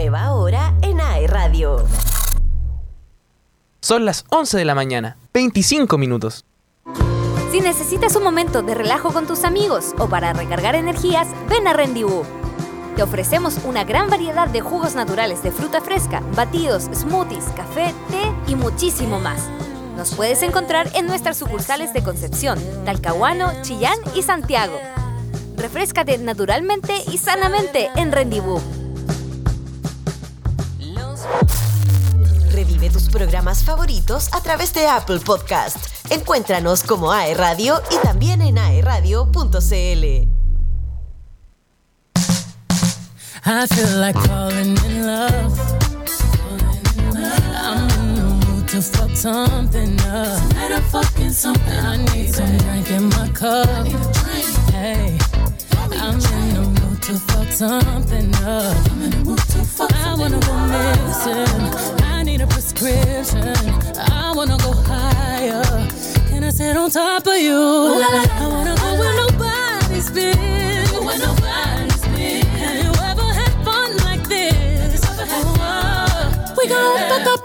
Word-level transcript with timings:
nueva 0.00 0.32
hora 0.32 0.72
en 0.80 0.98
AE 0.98 1.26
Radio. 1.26 1.84
Son 3.82 4.06
las 4.06 4.24
11 4.30 4.56
de 4.56 4.64
la 4.64 4.74
mañana, 4.74 5.18
25 5.34 5.98
minutos. 5.98 6.46
Si 7.52 7.60
necesitas 7.60 8.16
un 8.16 8.22
momento 8.22 8.62
de 8.62 8.74
relajo 8.74 9.12
con 9.12 9.26
tus 9.26 9.44
amigos 9.44 9.94
o 9.98 10.08
para 10.08 10.32
recargar 10.32 10.74
energías, 10.74 11.28
ven 11.50 11.68
a 11.68 11.74
Rendibú. 11.74 12.22
Te 12.96 13.02
ofrecemos 13.02 13.58
una 13.64 13.84
gran 13.84 14.08
variedad 14.08 14.48
de 14.48 14.62
jugos 14.62 14.94
naturales 14.94 15.42
de 15.42 15.50
fruta 15.50 15.82
fresca, 15.82 16.22
batidos, 16.34 16.84
smoothies, 16.94 17.44
café, 17.54 17.92
té 18.10 18.22
y 18.50 18.54
muchísimo 18.54 19.20
más. 19.20 19.50
Nos 19.98 20.14
puedes 20.14 20.42
encontrar 20.42 20.90
en 20.94 21.08
nuestras 21.08 21.36
sucursales 21.36 21.92
de 21.92 22.02
Concepción, 22.02 22.58
Talcahuano, 22.86 23.52
Chillán 23.60 23.98
y 24.14 24.22
Santiago. 24.22 24.78
Refrescate 25.58 26.16
naturalmente 26.16 26.94
y 27.12 27.18
sanamente 27.18 27.90
en 27.96 28.12
Rendibú. 28.12 28.62
Revive 32.80 32.98
tus 32.98 33.10
programas 33.10 33.62
favoritos 33.62 34.30
a 34.32 34.40
través 34.40 34.72
de 34.72 34.86
Apple 34.86 35.18
Podcast. 35.20 35.76
Encuéntranos 36.08 36.82
como 36.82 37.12
AE 37.12 37.34
Radio 37.34 37.82
y 37.90 37.96
también 38.02 38.40
en 38.40 38.56
aeradio.cl. 38.56 40.04
I 43.44 43.66
feel 43.68 44.00
like 44.00 44.18
falling 44.20 44.78
in 44.86 45.06
love. 45.06 45.60
I'm 47.54 47.90
in 48.00 48.14
the 48.14 48.46
mood 48.46 48.68
to 48.68 48.80
fuck 48.80 49.14
something 49.14 50.00
up. 50.06 50.40
Tonight 50.48 50.72
I'm 50.72 50.82
fucking 50.84 51.32
something. 51.32 51.84
I 51.84 51.98
need 52.14 52.34
some 52.34 52.56
drink 52.56 52.90
in 52.90 53.10
my 53.10 53.28
cup. 53.34 53.86
Hey, 54.72 55.18
I'm 55.92 56.14
in 56.14 56.54
the 56.54 56.80
mood 56.80 57.02
to 57.02 57.18
fuck 57.18 57.52
something 57.52 58.34
up. 58.36 58.74
I'm 58.90 59.02
in 59.02 59.10
the 59.10 59.22
mood 59.22 59.38
to 59.38 59.64
fuck 59.66 59.92
I 59.92 60.14
wanna 60.14 60.40
go 60.40 60.56
missing. 60.66 62.09
Need 62.40 62.46
a 62.46 62.52
prescription. 62.54 63.48
I 63.98 64.32
wanna 64.34 64.56
go 64.56 64.72
higher. 64.72 65.62
Can 66.30 66.42
I 66.42 66.48
sit 66.48 66.74
on 66.74 66.88
top 66.88 67.26
of 67.26 67.36
you? 67.36 67.52
I 67.52 68.46
wanna 68.48 68.74
go 68.76 68.94
where 68.98 69.14
nobody's 69.14 70.10
been. 70.10 70.38
Have 72.56 72.78
you 72.84 72.92
ever 73.10 73.28
had 73.40 73.52
fun 73.62 73.94
like 74.08 74.26
this? 74.26 75.02
We 76.56 76.66
gon' 76.66 76.98
fuck 77.10 77.26
up 77.26 77.39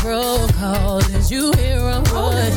miss 0.00 0.04
this 0.04 0.04
roll 0.04 0.48
call. 0.48 0.98
Is 0.98 1.30
you 1.30 1.52
hear 1.52 1.78
a 1.78 2.00
word? 2.12 2.52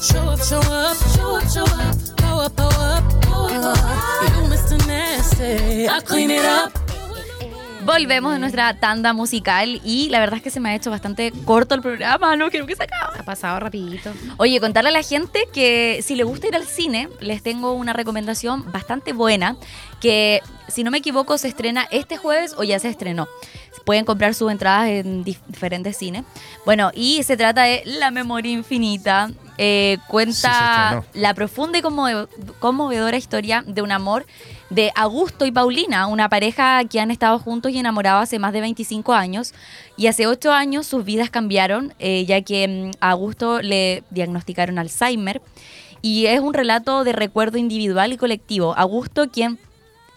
Show 0.00 0.20
up, 0.20 0.40
show 0.40 0.60
up, 0.60 0.96
show 1.14 1.36
up, 1.36 1.48
show 1.48 1.64
up. 1.64 1.96
Go 2.16 2.40
up, 2.40 2.56
go 2.56 2.68
up, 2.68 3.24
go 3.24 3.48
up. 3.48 3.76
You 4.22 4.48
Mr. 4.48 4.86
Nasty. 4.86 5.88
I 5.88 6.00
clean 6.00 6.30
it 6.30 6.44
up. 6.44 6.77
Volvemos 7.84 8.32
de 8.32 8.38
nuestra 8.38 8.74
tanda 8.74 9.12
musical 9.12 9.80
y 9.84 10.08
la 10.10 10.18
verdad 10.20 10.36
es 10.38 10.42
que 10.42 10.50
se 10.50 10.60
me 10.60 10.68
ha 10.70 10.74
hecho 10.74 10.90
bastante 10.90 11.32
corto 11.44 11.74
el 11.74 11.80
programa, 11.80 12.36
no 12.36 12.50
quiero 12.50 12.66
que 12.66 12.76
se 12.76 12.82
acabe. 12.82 13.18
Ha 13.18 13.22
pasado 13.22 13.58
rapidito. 13.60 14.12
Oye, 14.36 14.60
contarle 14.60 14.90
a 14.90 14.92
la 14.92 15.02
gente 15.02 15.44
que 15.52 16.00
si 16.02 16.14
les 16.14 16.26
gusta 16.26 16.48
ir 16.48 16.56
al 16.56 16.64
cine, 16.64 17.08
les 17.20 17.42
tengo 17.42 17.72
una 17.72 17.92
recomendación 17.92 18.70
bastante 18.72 19.12
buena, 19.12 19.56
que 20.00 20.40
si 20.66 20.84
no 20.84 20.90
me 20.90 20.98
equivoco 20.98 21.38
se 21.38 21.48
estrena 21.48 21.86
este 21.90 22.16
jueves 22.18 22.54
o 22.58 22.64
ya 22.64 22.78
se 22.78 22.88
estrenó. 22.90 23.26
Pueden 23.86 24.04
comprar 24.04 24.34
sus 24.34 24.50
entradas 24.52 24.88
en 24.88 25.24
dif- 25.24 25.40
diferentes 25.46 25.96
cines. 25.96 26.24
Bueno, 26.66 26.90
y 26.94 27.22
se 27.22 27.36
trata 27.38 27.62
de 27.62 27.82
La 27.86 28.10
Memoria 28.10 28.52
Infinita. 28.52 29.30
Eh, 29.56 29.96
Sí, 29.98 30.02
cuenta 30.08 31.00
estrenó. 31.00 31.04
la 31.14 31.34
profunda 31.34 31.78
y 31.78 31.82
conmove- 31.82 32.28
conmovedora 32.60 33.16
historia 33.16 33.64
de 33.66 33.82
un 33.82 33.90
amor 33.92 34.24
de 34.70 34.92
Augusto 34.94 35.46
y 35.46 35.50
Paulina, 35.50 36.06
una 36.06 36.28
pareja 36.28 36.84
que 36.84 37.00
han 37.00 37.10
estado 37.10 37.38
juntos 37.38 37.72
y 37.72 37.78
enamorados 37.78 38.24
hace 38.24 38.38
más 38.38 38.52
de 38.52 38.60
25 38.60 39.14
años. 39.14 39.54
Y 39.96 40.08
hace 40.08 40.26
8 40.26 40.52
años 40.52 40.86
sus 40.86 41.04
vidas 41.04 41.30
cambiaron, 41.30 41.94
eh, 41.98 42.24
ya 42.26 42.42
que 42.42 42.68
mm, 42.68 42.90
a 43.00 43.10
Augusto 43.10 43.62
le 43.62 44.02
diagnosticaron 44.10 44.78
Alzheimer. 44.78 45.40
Y 46.02 46.26
es 46.26 46.40
un 46.40 46.54
relato 46.54 47.02
de 47.04 47.12
recuerdo 47.12 47.58
individual 47.58 48.12
y 48.12 48.16
colectivo. 48.16 48.74
Augusto, 48.76 49.30
quien 49.30 49.58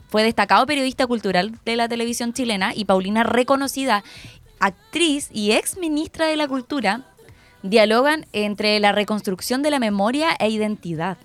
fue 0.09 0.23
destacado 0.23 0.65
periodista 0.65 1.07
cultural 1.07 1.57
de 1.65 1.75
la 1.75 1.87
televisión 1.87 2.33
chilena, 2.33 2.73
y 2.75 2.85
Paulina, 2.85 3.23
reconocida 3.23 4.03
actriz 4.59 5.29
y 5.33 5.53
ex 5.53 5.77
ministra 5.77 6.27
de 6.27 6.35
la 6.35 6.47
Cultura, 6.47 7.07
dialogan 7.63 8.25
entre 8.33 8.79
la 8.79 8.91
reconstrucción 8.91 9.61
de 9.61 9.71
la 9.71 9.79
memoria 9.79 10.35
e 10.39 10.49
identidad 10.49 11.17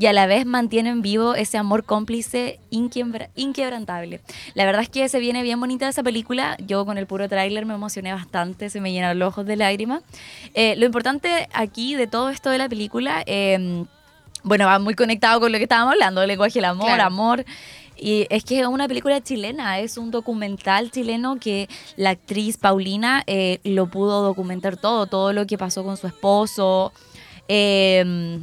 y 0.00 0.06
a 0.06 0.12
la 0.14 0.26
vez 0.26 0.46
mantienen 0.46 1.02
vivo 1.02 1.34
ese 1.34 1.58
amor 1.58 1.84
cómplice 1.84 2.58
inquiebra- 2.70 3.28
inquebrantable. 3.36 4.20
La 4.54 4.64
verdad 4.64 4.82
es 4.82 4.88
que 4.88 5.08
se 5.10 5.20
viene 5.20 5.42
bien 5.42 5.60
bonita 5.60 5.88
esa 5.88 6.02
película. 6.02 6.56
Yo 6.66 6.86
con 6.86 6.96
el 6.98 7.06
puro 7.06 7.28
tráiler 7.28 7.66
me 7.66 7.74
emocioné 7.74 8.12
bastante, 8.12 8.70
se 8.70 8.80
me 8.80 8.90
llenaron 8.92 9.18
los 9.18 9.28
ojos 9.28 9.44
de 9.46 9.56
lágrimas. 9.56 10.02
Eh, 10.54 10.74
lo 10.76 10.86
importante 10.86 11.48
aquí 11.52 11.94
de 11.94 12.06
todo 12.06 12.30
esto 12.30 12.48
de 12.48 12.56
la 12.58 12.68
película, 12.68 13.22
eh, 13.26 13.84
bueno, 14.42 14.64
va 14.64 14.78
muy 14.78 14.94
conectado 14.94 15.38
con 15.38 15.52
lo 15.52 15.58
que 15.58 15.64
estábamos 15.64 15.92
hablando, 15.92 16.22
el 16.22 16.28
lenguaje 16.28 16.54
del 16.54 16.64
amor, 16.64 16.86
Claro. 16.86 17.02
amor. 17.04 17.44
Y 18.02 18.26
es 18.30 18.42
que 18.44 18.58
es 18.60 18.66
una 18.66 18.88
película 18.88 19.20
chilena, 19.20 19.78
es 19.80 19.98
un 19.98 20.10
documental 20.10 20.90
chileno 20.90 21.36
que 21.38 21.68
la 21.96 22.08
actriz 22.10 22.56
Paulina 22.56 23.22
eh, 23.26 23.60
lo 23.64 23.90
pudo 23.90 24.22
documentar 24.22 24.78
todo, 24.78 25.04
todo 25.06 25.34
lo 25.34 25.46
que 25.46 25.58
pasó 25.58 25.84
con 25.84 25.98
su 25.98 26.06
esposo. 26.06 26.94
Eh, 27.48 28.40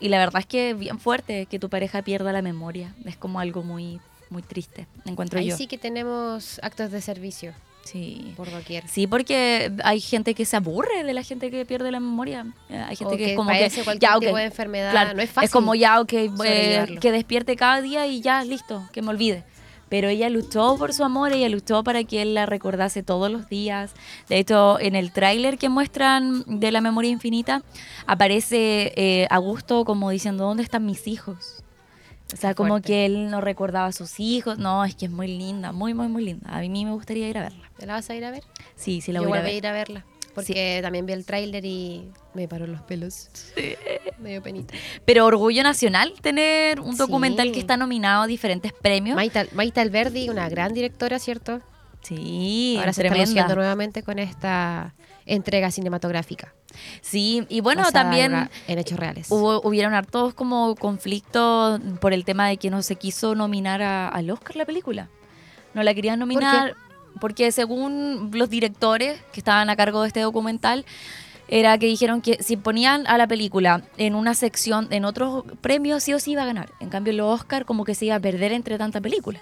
y 0.00 0.08
la 0.08 0.18
verdad 0.18 0.40
es 0.40 0.46
que 0.46 0.70
es 0.70 0.78
bien 0.78 0.98
fuerte 0.98 1.46
que 1.46 1.58
tu 1.58 1.68
pareja 1.68 2.02
pierda 2.02 2.32
la 2.32 2.42
memoria. 2.42 2.94
Es 3.04 3.16
como 3.16 3.40
algo 3.40 3.62
muy, 3.62 4.00
muy 4.30 4.42
triste, 4.42 4.86
encuentro 5.04 5.38
Ahí 5.38 5.48
yo. 5.48 5.56
sí 5.56 5.66
que 5.66 5.78
tenemos 5.78 6.58
actos 6.62 6.90
de 6.90 7.00
servicio 7.00 7.52
Sí. 7.84 8.32
por 8.36 8.50
doquier. 8.50 8.82
Sí, 8.88 9.06
porque 9.06 9.70
hay 9.84 10.00
gente 10.00 10.34
que 10.34 10.44
se 10.44 10.56
aburre 10.56 11.04
de 11.04 11.14
la 11.14 11.22
gente 11.22 11.52
que 11.52 11.64
pierde 11.64 11.92
la 11.92 12.00
memoria. 12.00 12.44
Eh, 12.68 12.76
Hay 12.88 12.96
gente 12.96 13.14
O 13.14 13.16
que, 13.16 13.24
que 13.24 13.30
es 13.30 13.36
como 13.36 13.50
que 13.50 13.60
ya, 14.00 14.18
tipo 14.18 14.30
ok, 14.30 14.36
de 14.36 14.42
enfermedad. 14.44 14.90
claro, 14.90 15.14
no 15.14 15.22
es 15.22 15.30
fácil. 15.30 15.50
como 15.50 15.72
ya, 15.76 16.00
ok, 16.00 16.12
eh, 16.44 16.98
que 17.00 17.12
despierte 17.12 17.54
cada 17.54 17.80
día 17.80 18.04
y 18.08 18.20
ya, 18.20 18.42
listo, 18.42 18.88
que 18.92 19.02
me 19.02 19.10
olvide. 19.10 19.44
Pero 19.88 20.08
ella 20.08 20.28
luchó 20.30 20.76
por 20.76 20.92
su 20.92 21.04
amor, 21.04 21.32
ella 21.32 21.48
luchó 21.48 21.84
para 21.84 22.02
que 22.04 22.20
él 22.22 22.34
la 22.34 22.44
recordase 22.46 23.02
todos 23.04 23.30
los 23.30 23.48
días. 23.48 23.92
De 24.28 24.38
hecho, 24.38 24.80
en 24.80 24.96
el 24.96 25.12
tráiler 25.12 25.58
que 25.58 25.68
muestran 25.68 26.42
de 26.46 26.72
la 26.72 26.80
memoria 26.80 27.10
infinita, 27.10 27.62
aparece 28.06 28.92
eh, 28.96 29.26
Augusto 29.30 29.84
como 29.84 30.10
diciendo, 30.10 30.44
¿dónde 30.44 30.62
están 30.64 30.84
mis 30.86 31.06
hijos? 31.06 31.62
O 32.32 32.36
sea, 32.36 32.54
como 32.54 32.70
Fuerte. 32.70 32.86
que 32.88 33.06
él 33.06 33.30
no 33.30 33.40
recordaba 33.40 33.86
a 33.86 33.92
sus 33.92 34.18
hijos. 34.18 34.58
No, 34.58 34.84
es 34.84 34.96
que 34.96 35.04
es 35.06 35.12
muy 35.12 35.28
linda, 35.28 35.70
muy, 35.70 35.94
muy, 35.94 36.08
muy 36.08 36.24
linda. 36.24 36.50
A 36.52 36.58
mí 36.60 36.84
me 36.84 36.90
gustaría 36.90 37.28
ir 37.28 37.38
a 37.38 37.42
verla. 37.42 37.70
¿Te 37.78 37.86
la 37.86 37.92
vas 37.94 38.10
a 38.10 38.16
ir 38.16 38.24
a 38.24 38.32
ver? 38.32 38.42
Sí, 38.74 39.00
sí 39.00 39.12
la 39.12 39.20
Yo 39.22 39.28
voy 39.28 39.38
a 39.38 39.42
ver. 39.42 39.50
a 39.50 39.54
ir 39.54 39.66
a 39.68 39.72
verla. 39.72 40.04
Porque 40.36 40.78
también 40.82 41.04
vi 41.06 41.12
el 41.14 41.24
tráiler 41.26 41.64
y 41.64 42.12
me 42.34 42.46
paró 42.46 42.66
los 42.68 42.80
pelos. 42.82 43.28
Me 44.20 44.30
dio 44.30 44.42
penita. 44.42 44.74
Pero 45.04 45.26
orgullo 45.26 45.62
nacional 45.64 46.12
tener 46.20 46.78
un 46.80 46.96
documental 46.96 47.48
Sí. 47.48 47.52
que 47.54 47.58
está 47.60 47.76
nominado 47.76 48.22
a 48.22 48.26
diferentes 48.28 48.72
premios. 48.72 49.16
Maita, 49.16 49.46
Maita 49.52 49.80
Alberdi, 49.80 50.28
una 50.28 50.48
gran 50.48 50.72
directora, 50.74 51.18
¿cierto? 51.18 51.60
sí, 52.02 52.76
Ahora 52.78 52.92
se 52.92 53.00
tremenda. 53.00 53.24
está 53.24 53.30
luciendo 53.32 53.54
nuevamente 53.56 54.02
con 54.04 54.20
esta 54.20 54.94
entrega 55.24 55.72
cinematográfica. 55.72 56.54
Sí, 57.00 57.44
y 57.48 57.60
bueno, 57.62 57.90
también 57.90 58.48
en 58.68 58.78
hechos 58.78 58.96
reales. 58.98 59.26
hubo, 59.30 59.60
hubieron 59.66 59.92
hartos 59.92 60.32
como 60.34 60.76
conflictos 60.76 61.80
por 62.00 62.12
el 62.12 62.24
tema 62.24 62.46
de 62.48 62.58
que 62.58 62.70
no 62.70 62.82
se 62.82 62.94
quiso 62.96 63.34
nominar 63.34 63.82
a- 63.82 64.08
al 64.08 64.30
Oscar 64.30 64.54
la 64.56 64.64
película. 64.66 65.08
No 65.74 65.82
la 65.82 65.94
querían 65.94 66.18
nominar 66.20 66.74
porque 67.20 67.52
según 67.52 68.30
los 68.34 68.48
directores 68.50 69.20
que 69.32 69.40
estaban 69.40 69.70
a 69.70 69.76
cargo 69.76 70.02
de 70.02 70.08
este 70.08 70.20
documental, 70.20 70.84
era 71.48 71.78
que 71.78 71.86
dijeron 71.86 72.20
que 72.22 72.42
si 72.42 72.56
ponían 72.56 73.06
a 73.06 73.16
la 73.18 73.26
película 73.28 73.82
en 73.98 74.14
una 74.16 74.34
sección, 74.34 74.88
en 74.90 75.04
otros 75.04 75.44
premios, 75.60 76.02
sí 76.02 76.12
o 76.12 76.18
sí 76.18 76.32
iba 76.32 76.42
a 76.42 76.46
ganar. 76.46 76.70
En 76.80 76.88
cambio, 76.88 77.12
los 77.12 77.32
Oscar 77.40 77.64
como 77.64 77.84
que 77.84 77.94
se 77.94 78.06
iba 78.06 78.16
a 78.16 78.20
perder 78.20 78.52
entre 78.52 78.78
tanta 78.78 79.00
película. 79.00 79.40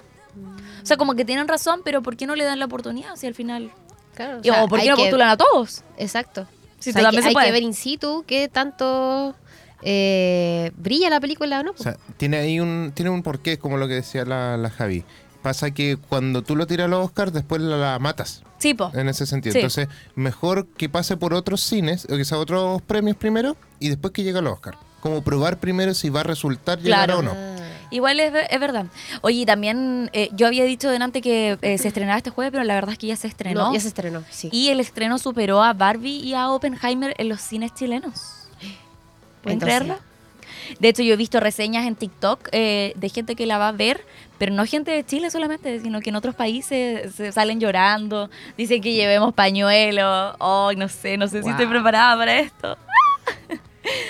O 0.82 0.86
sea, 0.86 0.96
como 0.98 1.14
que 1.14 1.24
tienen 1.24 1.48
razón, 1.48 1.80
pero 1.84 2.02
¿por 2.02 2.16
qué 2.16 2.26
no 2.26 2.34
le 2.36 2.44
dan 2.44 2.58
la 2.58 2.66
oportunidad 2.66 3.16
si 3.16 3.26
al 3.26 3.34
final... 3.34 3.70
Claro, 4.14 4.36
o 4.36 4.40
Y- 4.40 4.44
sea, 4.44 4.64
¿O 4.64 4.68
por 4.68 4.80
qué 4.80 4.90
no 4.90 4.96
que- 4.96 5.02
postulan 5.04 5.30
a 5.30 5.36
todos? 5.38 5.82
Exacto. 5.96 6.46
Sí, 6.78 6.90
O 6.90 6.92
sea, 6.92 7.08
hay, 7.08 7.14
se 7.16 7.20
que- 7.22 7.28
hay 7.28 7.32
puede. 7.32 7.46
que 7.46 7.52
ver 7.52 7.62
in 7.62 7.72
situ 7.74 8.22
qué 8.26 8.48
tanto 8.48 9.34
eh, 9.82 10.72
brilla 10.76 11.08
la 11.10 11.20
película 11.20 11.60
o 11.60 11.62
no. 11.62 11.70
O 11.72 11.82
sea, 11.82 11.96
tiene 12.16 12.36
ahí 12.38 12.60
un, 12.60 12.92
tiene 12.94 13.10
un 13.10 13.22
porqué, 13.22 13.58
como 13.58 13.76
lo 13.76 13.88
que 13.88 13.94
decía 13.94 14.24
la, 14.24 14.56
la 14.56 14.70
Javi. 14.70 15.04
Pasa 15.44 15.70
que 15.72 15.98
cuando 16.08 16.40
tú 16.42 16.56
lo 16.56 16.66
tiras 16.66 16.86
a 16.86 16.88
los 16.88 17.04
Oscars, 17.04 17.30
después 17.32 17.60
la, 17.60 17.76
la 17.76 17.98
matas, 17.98 18.42
Sí, 18.58 18.72
po. 18.72 18.90
en 18.94 19.08
ese 19.10 19.26
sentido. 19.26 19.52
Sí. 19.52 19.58
Entonces, 19.58 19.88
mejor 20.14 20.66
que 20.66 20.88
pase 20.88 21.18
por 21.18 21.34
otros 21.34 21.60
cines, 21.60 22.06
o 22.06 22.16
que 22.16 22.24
sea 22.24 22.38
otros 22.38 22.80
premios 22.80 23.16
primero, 23.18 23.54
y 23.78 23.90
después 23.90 24.14
que 24.14 24.22
llegue 24.22 24.38
al 24.38 24.46
Oscar. 24.46 24.78
Como 25.02 25.22
probar 25.22 25.58
primero 25.58 25.92
si 25.92 26.08
va 26.08 26.20
a 26.20 26.22
resultar 26.22 26.78
llegar 26.80 27.04
Claro. 27.10 27.18
o 27.18 27.22
no. 27.22 27.32
Ah. 27.36 27.50
Igual 27.90 28.20
es, 28.20 28.32
es 28.50 28.58
verdad. 28.58 28.86
Oye, 29.20 29.40
y 29.40 29.46
también 29.46 30.08
eh, 30.14 30.30
yo 30.32 30.46
había 30.46 30.64
dicho 30.64 30.88
delante 30.90 31.20
que 31.20 31.58
eh, 31.60 31.76
se 31.76 31.88
estrenaba 31.88 32.16
este 32.16 32.30
jueves, 32.30 32.50
pero 32.50 32.64
la 32.64 32.74
verdad 32.74 32.92
es 32.92 32.98
que 32.98 33.08
ya 33.08 33.16
se 33.16 33.28
estrenó. 33.28 33.66
No, 33.66 33.74
ya 33.74 33.80
se 33.80 33.88
estrenó, 33.88 34.24
sí. 34.30 34.48
Y 34.50 34.70
el 34.70 34.80
estreno 34.80 35.18
superó 35.18 35.62
a 35.62 35.74
Barbie 35.74 36.16
y 36.24 36.32
a 36.32 36.50
Oppenheimer 36.50 37.14
en 37.18 37.28
los 37.28 37.42
cines 37.42 37.74
chilenos. 37.74 38.48
¿Pueden 39.42 39.58
Entonces- 39.60 39.78
creerlo? 39.78 39.98
De 40.80 40.88
hecho, 40.88 41.02
yo 41.02 41.12
he 41.12 41.16
visto 41.16 41.38
reseñas 41.40 41.86
en 41.86 41.94
TikTok 41.94 42.48
eh, 42.52 42.94
de 42.96 43.08
gente 43.10 43.36
que 43.36 43.44
la 43.44 43.58
va 43.58 43.68
a 43.68 43.72
ver, 43.72 44.00
pero 44.38 44.52
no 44.52 44.64
gente 44.66 44.90
de 44.90 45.04
Chile 45.04 45.30
solamente, 45.30 45.80
sino 45.80 46.00
que 46.00 46.10
en 46.10 46.16
otros 46.16 46.34
países 46.34 47.14
se 47.14 47.32
salen 47.32 47.60
llorando, 47.60 48.30
dicen 48.56 48.80
que 48.82 48.92
llevemos 48.92 49.32
pañuelos. 49.34 50.36
Ay, 50.40 50.76
no 50.76 50.88
sé, 50.88 51.16
no 51.16 51.26
sé 51.28 51.42
si 51.42 51.48
estoy 51.50 51.66
Wow. 51.66 51.74
preparada 51.74 52.16
para 52.16 52.38
esto. 52.38 52.76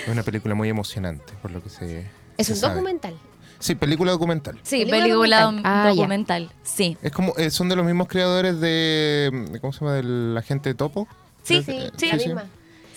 Es 0.03 0.07
una 0.07 0.23
película 0.23 0.55
muy 0.55 0.69
emocionante, 0.69 1.33
por 1.41 1.51
lo 1.51 1.61
que 1.61 1.69
se. 1.69 2.05
Es 2.37 2.47
se 2.47 2.53
un 2.53 2.59
sabe. 2.59 2.75
documental. 2.75 3.15
Sí, 3.59 3.75
película 3.75 4.11
documental. 4.11 4.59
Sí, 4.63 4.79
¿Película 4.79 5.01
película 5.03 5.41
documental? 5.41 5.73
Ah, 5.73 5.89
documental. 5.89 6.51
Sí. 6.63 6.97
Es 7.01 7.11
como, 7.11 7.33
eh, 7.37 7.49
son 7.49 7.69
de 7.69 7.75
los 7.75 7.85
mismos 7.85 8.07
creadores 8.07 8.59
de. 8.59 9.29
de- 9.51 9.59
¿Cómo 9.59 9.73
se 9.73 9.79
llama? 9.79 9.93
Del 9.93 10.35
agente 10.37 10.73
Topo. 10.73 11.07
Sí, 11.43 11.63
Creo 11.63 11.91
que- 11.91 11.97
sí, 11.97 12.07
la 12.07 12.15
misma. 12.17 12.43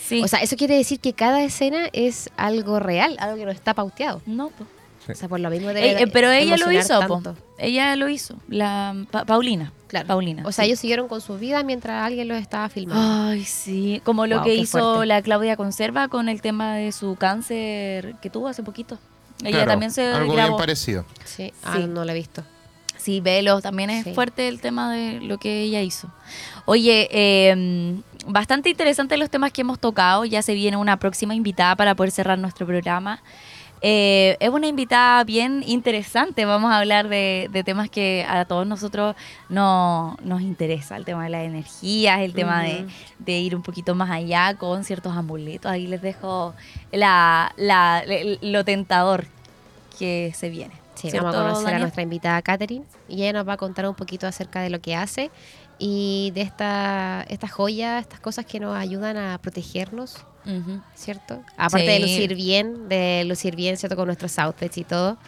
Sí. 0.05 0.23
O 0.25 0.29
sea, 0.29 0.41
eso 0.41 0.57
quiere 0.57 0.77
decir 0.77 1.01
que 1.01 1.13
cada 1.13 1.43
escena 1.43 1.89
es 1.93 2.31
algo 2.37 2.81
real, 2.81 3.17
algo 3.21 3.37
que 3.37 3.45
no 3.45 3.51
está 3.51 3.75
pauteado. 3.75 4.21
no, 4.27 4.49
po. 4.49 4.65
O 5.09 5.15
sea, 5.15 5.29
por 5.29 5.41
lo 5.41 5.51
mismo 5.51 5.69
de 5.69 6.03
eh, 6.03 6.07
pero 6.13 6.31
ella 6.31 6.57
lo 6.57 6.71
hizo, 6.71 7.01
po. 7.07 7.23
Ella 7.59 7.97
lo 7.97 8.09
hizo. 8.09 8.37
La 8.49 8.95
Pa- 9.11 9.25
Paulina. 9.25 9.73
Claro. 9.89 10.07
Paulina. 10.07 10.43
O 10.45 10.53
sea, 10.53 10.65
sí. 10.65 10.69
ellos 10.71 10.81
siguieron 10.81 11.09
con 11.09 11.21
su 11.23 11.39
vida 11.39 11.63
mientras 11.63 12.05
alguien 12.05 12.29
los 12.29 12.39
estaba 12.39 12.69
filmando. 12.69 13.31
Ay, 13.31 13.45
sí. 13.45 14.03
Como 14.05 14.27
lo 14.27 14.37
Wow, 14.37 14.45
que 14.45 14.55
hizo 14.55 14.79
fuerte. 14.97 15.07
la 15.07 15.23
Claudia 15.23 15.57
Conserva 15.57 16.09
con 16.09 16.29
el 16.29 16.43
tema 16.43 16.75
de 16.75 16.93
su 16.93 17.17
cáncer 17.17 18.17
que 18.21 18.29
tuvo 18.31 18.49
hace 18.49 18.63
poquito. 18.63 18.99
Ella 19.41 19.51
Claro, 19.59 19.71
también 19.71 19.91
se 19.93 20.07
Algo 20.07 20.35
bien 20.35 20.57
parecido. 20.57 21.05
Sí, 21.25 21.53
ah, 21.65 21.79
no 21.79 22.05
lo 22.05 22.11
he 22.11 22.15
visto. 22.15 22.43
Sí, 22.97 23.21
velo, 23.21 23.61
también 23.63 23.89
es 23.91 24.05
Sí. 24.05 24.13
fuerte 24.13 24.49
el 24.49 24.61
tema 24.61 24.93
de 24.93 25.21
lo 25.21 25.39
que 25.39 25.63
ella 25.63 25.81
hizo. 25.81 26.13
Oye, 26.67 27.09
eh, 27.13 27.97
bastante 28.27 28.69
interesante 28.69 29.17
los 29.17 29.31
temas 29.31 29.53
que 29.53 29.61
hemos 29.63 29.79
tocado. 29.79 30.25
Ya 30.27 30.43
se 30.43 30.53
viene 30.55 30.77
una 30.77 30.99
próxima 30.99 31.35
invitada 31.35 31.77
para 31.77 31.95
poder 31.95 32.11
cerrar 32.11 32.39
nuestro 32.39 32.67
programa. 32.67 33.23
Eh, 33.81 34.37
es 34.41 34.49
una 34.51 34.67
invitada 34.67 35.23
bien 35.25 35.63
interesante. 35.67 36.45
Vamos 36.45 36.71
a 36.73 36.79
hablar 36.79 37.09
de, 37.09 37.49
de 37.53 37.63
temas 37.65 37.89
que 37.91 38.27
a 38.29 38.45
todos 38.45 38.67
nosotros 38.67 39.15
no, 39.49 40.17
nos 40.23 40.41
interesa. 40.43 40.97
El 40.97 41.05
tema 41.05 41.25
de 41.25 41.31
las 41.31 41.45
energías, 41.45 42.21
el 42.21 42.33
tema 42.35 42.63
de, 42.63 42.83
Ujú. 42.85 42.91
de 43.21 43.39
ir 43.39 43.55
un 43.57 43.63
poquito 43.63 43.95
más 43.95 44.11
allá 44.11 44.55
con 44.55 44.85
ciertos 44.85 45.17
amuletos. 45.17 45.71
Ahí 45.71 45.87
les 45.87 46.03
dejo 46.03 46.55
la, 46.93 47.53
la- 47.57 48.01
el- 48.01 48.39
lo 48.43 48.65
tentador 48.65 49.27
que 49.99 50.33
se 50.35 50.49
viene. 50.51 50.75
Sí, 50.95 51.11
¿Cierto, 51.11 51.27
vamos 51.29 51.41
a 51.41 51.43
conocer 51.45 51.61
a 51.61 51.71
Daniel? 51.71 51.83
nuestra 51.83 52.03
invitada 52.03 52.43
Katherine 52.43 52.85
y 53.09 53.23
ella 53.23 53.35
nos 53.35 53.49
va 53.49 53.53
a 53.53 53.57
contar 53.57 53.89
un 53.89 53.95
poquito 53.95 54.27
acerca 54.27 54.61
de 54.63 54.71
lo 54.71 54.81
que 54.81 54.97
hace 54.97 55.31
y 55.79 56.33
de 56.35 56.41
esta, 56.41 57.25
estas 57.29 57.53
joyas, 57.53 58.01
estas 58.03 58.19
cosas 58.19 58.45
que 58.47 58.59
nos 58.59 58.77
ayudan 58.77 59.17
a 59.17 59.39
protegernos, 59.39 60.17
¿cierto? 60.95 61.43
Aparte 61.57 61.91
de 61.91 62.01
lucir 62.01 62.35
bien, 62.35 62.89
de 62.89 63.25
lucir 63.27 63.55
bien, 63.57 63.77
¿cierto? 63.77 63.97
Con 63.97 64.07
nuestros 64.07 64.39
outfits 64.39 64.79
y 64.79 64.85
todo. 64.85 65.19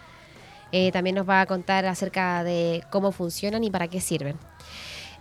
Eh, 0.72 0.92
también 0.92 1.16
nos 1.16 1.28
va 1.28 1.40
a 1.40 1.46
contar 1.46 1.84
acerca 1.86 2.44
de 2.44 2.84
cómo 2.90 3.12
funcionan 3.12 3.64
y 3.64 3.70
para 3.70 3.88
qué 3.88 4.00
sirven. 4.00 4.36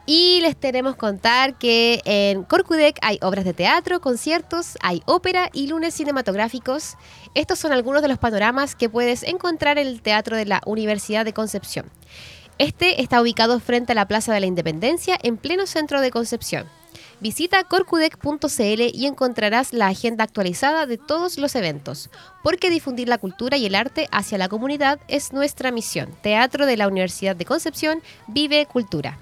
Y 0.06 0.40
les 0.42 0.56
tenemos 0.56 0.96
contar 0.96 1.60
que 1.60 2.02
en 2.04 2.44
Corcudec 2.44 2.98
hay 3.04 3.20
obras 3.22 3.46
de 3.46 3.54
teatro, 3.54 4.02
conciertos, 4.02 4.78
hay 4.82 5.04
ópera 5.06 5.50
y 5.54 5.68
lunes 5.68 5.94
cinematográficos. 5.94 6.96
Estos 7.36 7.60
son 7.60 7.74
algunos 7.74 8.02
de 8.02 8.08
los 8.08 8.18
panoramas 8.18 8.76
que 8.76 8.90
puedes 8.90 9.22
encontrar 9.22 9.78
en 9.78 9.88
el 9.88 10.02
Teatro 10.02 10.36
de 10.36 10.46
la 10.46 10.62
Universidad 10.66 11.26
de 11.26 11.34
Concepción. 11.34 11.86
Este 12.58 13.04
está 13.04 13.22
ubicado 13.22 13.60
frente 13.60 13.92
a 13.92 13.96
la 13.96 14.08
Plaza 14.08 14.34
de 14.34 14.40
la 14.40 14.48
Independencia 14.48 15.18
en 15.22 15.38
pleno 15.38 15.68
centro 15.68 16.02
de 16.02 16.10
Concepción. 16.10 16.66
Visita 17.22 17.64
corcudec.cl 17.66 18.82
y 18.94 19.06
encontrarás 19.06 19.74
la 19.74 19.88
agenda 19.88 20.24
actualizada 20.24 20.86
de 20.86 20.98
todos 20.98 21.38
los 21.38 21.54
eventos, 21.56 22.10
porque 22.44 22.70
difundir 22.70 23.10
la 23.10 23.18
cultura 23.18 23.58
y 23.58 23.66
el 23.66 23.76
arte 23.76 24.08
hacia 24.12 24.38
la 24.38 24.48
comunidad 24.48 25.00
es 25.10 25.34
nuestra 25.34 25.72
misión. 25.72 26.10
Teatro 26.22 26.66
de 26.66 26.78
la 26.78 26.88
Universidad 26.88 27.36
de 27.36 27.44
Concepción, 27.46 28.02
vive 28.28 28.66
cultura. 28.68 29.18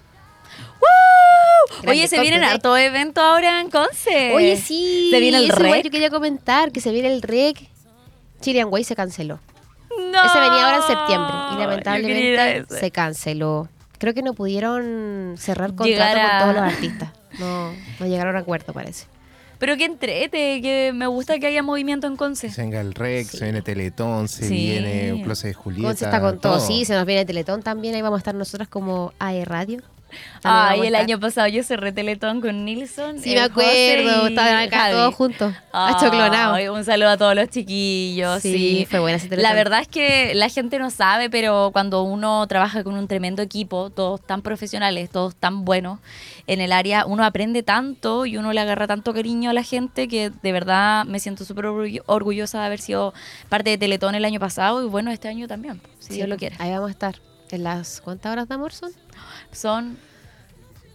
Oye, 1.81 1.81
Grande 1.81 2.07
se 2.07 2.21
vienen 2.21 2.39
Corcudec. 2.39 2.55
harto 2.55 2.77
evento 2.77 3.21
ahora 3.21 3.59
en 3.61 3.69
Conce. 3.69 4.33
Oye, 4.33 4.57
sí. 4.57 5.09
Se 5.11 5.19
viene 5.19 5.37
el 5.39 5.49
eso 5.49 5.57
REC. 5.59 5.85
yo 5.85 5.91
quería 5.91 6.09
comentar 6.09 6.71
que 6.71 6.81
se 6.81 6.91
viene 6.91 7.11
el 7.11 7.21
REC. 7.21 7.67
Chilean 8.41 8.67
Way 8.71 8.83
se 8.83 8.95
canceló. 8.95 9.39
No. 9.89 10.23
Ese 10.23 10.39
venía 10.39 10.65
ahora 10.65 10.77
en 10.77 10.83
septiembre 10.83 11.33
y 11.53 11.57
lamentablemente 11.59 12.65
se 12.79 12.91
canceló. 12.91 13.67
Creo 13.97 14.13
que 14.13 14.21
no 14.21 14.33
pudieron 14.33 15.35
cerrar 15.37 15.73
contrato 15.75 16.19
a- 16.19 16.29
con 16.29 16.39
todos 16.39 16.55
los 16.55 16.73
artistas. 16.73 17.09
No, 17.39 17.71
no 17.99 18.05
llegaron 18.07 18.35
a 18.35 18.39
acuerdo, 18.39 18.73
parece. 18.73 19.05
Pero 19.59 19.75
que 19.75 19.85
entrete, 19.85 20.61
que 20.61 20.91
me 20.93 21.07
gusta 21.07 21.39
que 21.39 21.47
haya 21.47 21.63
movimiento 21.63 22.05
en 22.05 22.15
Conce. 22.15 22.51
Se 22.51 22.61
venga 22.61 22.79
el 22.79 22.93
Rex, 22.93 23.31
Sí. 23.31 23.37
se 23.37 23.45
viene 23.45 23.61
Teletón, 23.63 24.27
se 24.27 24.47
Sí. 24.47 24.53
viene 24.53 25.13
un 25.13 25.23
Closet 25.23 25.47
de 25.49 25.53
Julieta. 25.55 25.87
Conce 25.89 26.05
está 26.05 26.21
con 26.21 26.39
todo. 26.39 26.59
Sí, 26.59 26.85
se 26.85 26.93
nos 26.93 27.05
viene 27.07 27.25
Teletón 27.25 27.63
también. 27.63 27.95
Ahí 27.95 28.01
vamos 28.03 28.17
a 28.17 28.19
estar 28.19 28.35
nosotras 28.35 28.67
como 28.67 29.13
AE 29.19 29.45
Radio. 29.45 29.81
Ay, 30.43 30.87
el 30.87 30.95
año 30.95 31.19
pasado 31.19 31.47
yo 31.47 31.63
cerré 31.63 31.91
Teletón 31.91 32.41
con 32.41 32.63
Nilsson. 32.65 33.19
Sí, 33.19 33.31
me 33.31 33.41
acuerdo. 33.41 34.27
Estaban 34.27 34.55
acá 34.57 34.91
todos 34.91 35.15
juntos. 35.15 35.53
Achoclonados. 35.71 36.59
Un 36.77 36.83
saludo 36.83 37.09
a 37.09 37.17
todos 37.17 37.35
los 37.35 37.49
chiquillos. 37.49 38.41
Sí, 38.41 38.87
fue 38.89 38.99
buena 38.99 39.17
ese 39.17 39.35
La 39.37 39.53
verdad 39.53 39.81
es 39.81 39.87
que 39.87 40.33
la 40.35 40.49
gente 40.49 40.79
no 40.79 40.89
sabe, 40.89 41.29
pero 41.29 41.69
cuando 41.73 42.03
uno 42.03 42.45
trabaja 42.47 42.83
con 42.83 42.95
un 42.95 43.07
tremendo 43.07 43.41
equipo, 43.41 43.89
todos 43.89 44.21
tan 44.25 44.41
profesionales, 44.41 45.09
todos 45.09 45.35
tan 45.35 45.65
buenos 45.65 45.99
en 46.47 46.61
el 46.61 46.71
área, 46.71 47.05
uno 47.05 47.25
aprende 47.25 47.61
tanto 47.63 48.25
y 48.25 48.37
uno 48.37 48.53
le 48.53 48.61
agarra 48.61 48.87
tanto 48.87 49.13
cariño 49.13 49.49
a 49.49 49.53
la 49.53 49.63
gente 49.63 50.07
que 50.07 50.29
de 50.29 50.51
verdad 50.51 51.03
me 51.05 51.19
siento 51.19 51.43
súper 51.43 51.65
orgullo- 51.65 52.03
orgullosa 52.05 52.59
de 52.61 52.65
haber 52.67 52.79
sido 52.79 53.13
parte 53.49 53.69
de 53.71 53.77
Teletón 53.77 54.15
el 54.15 54.23
año 54.23 54.39
pasado 54.39 54.83
y 54.83 54.87
bueno, 54.87 55.11
este 55.11 55.27
año 55.27 55.47
también, 55.47 55.81
si 55.99 56.13
Dios 56.13 56.29
lo 56.29 56.37
quiere. 56.37 56.55
Ahí 56.59 56.71
vamos 56.71 56.87
a 56.87 56.91
estar. 56.91 57.15
¿En 57.51 57.63
las 57.63 58.01
cuántas 58.01 58.31
horas 58.31 58.47
de 58.47 58.55
amor 58.55 58.73
son? 58.73 58.91
Son 59.51 59.97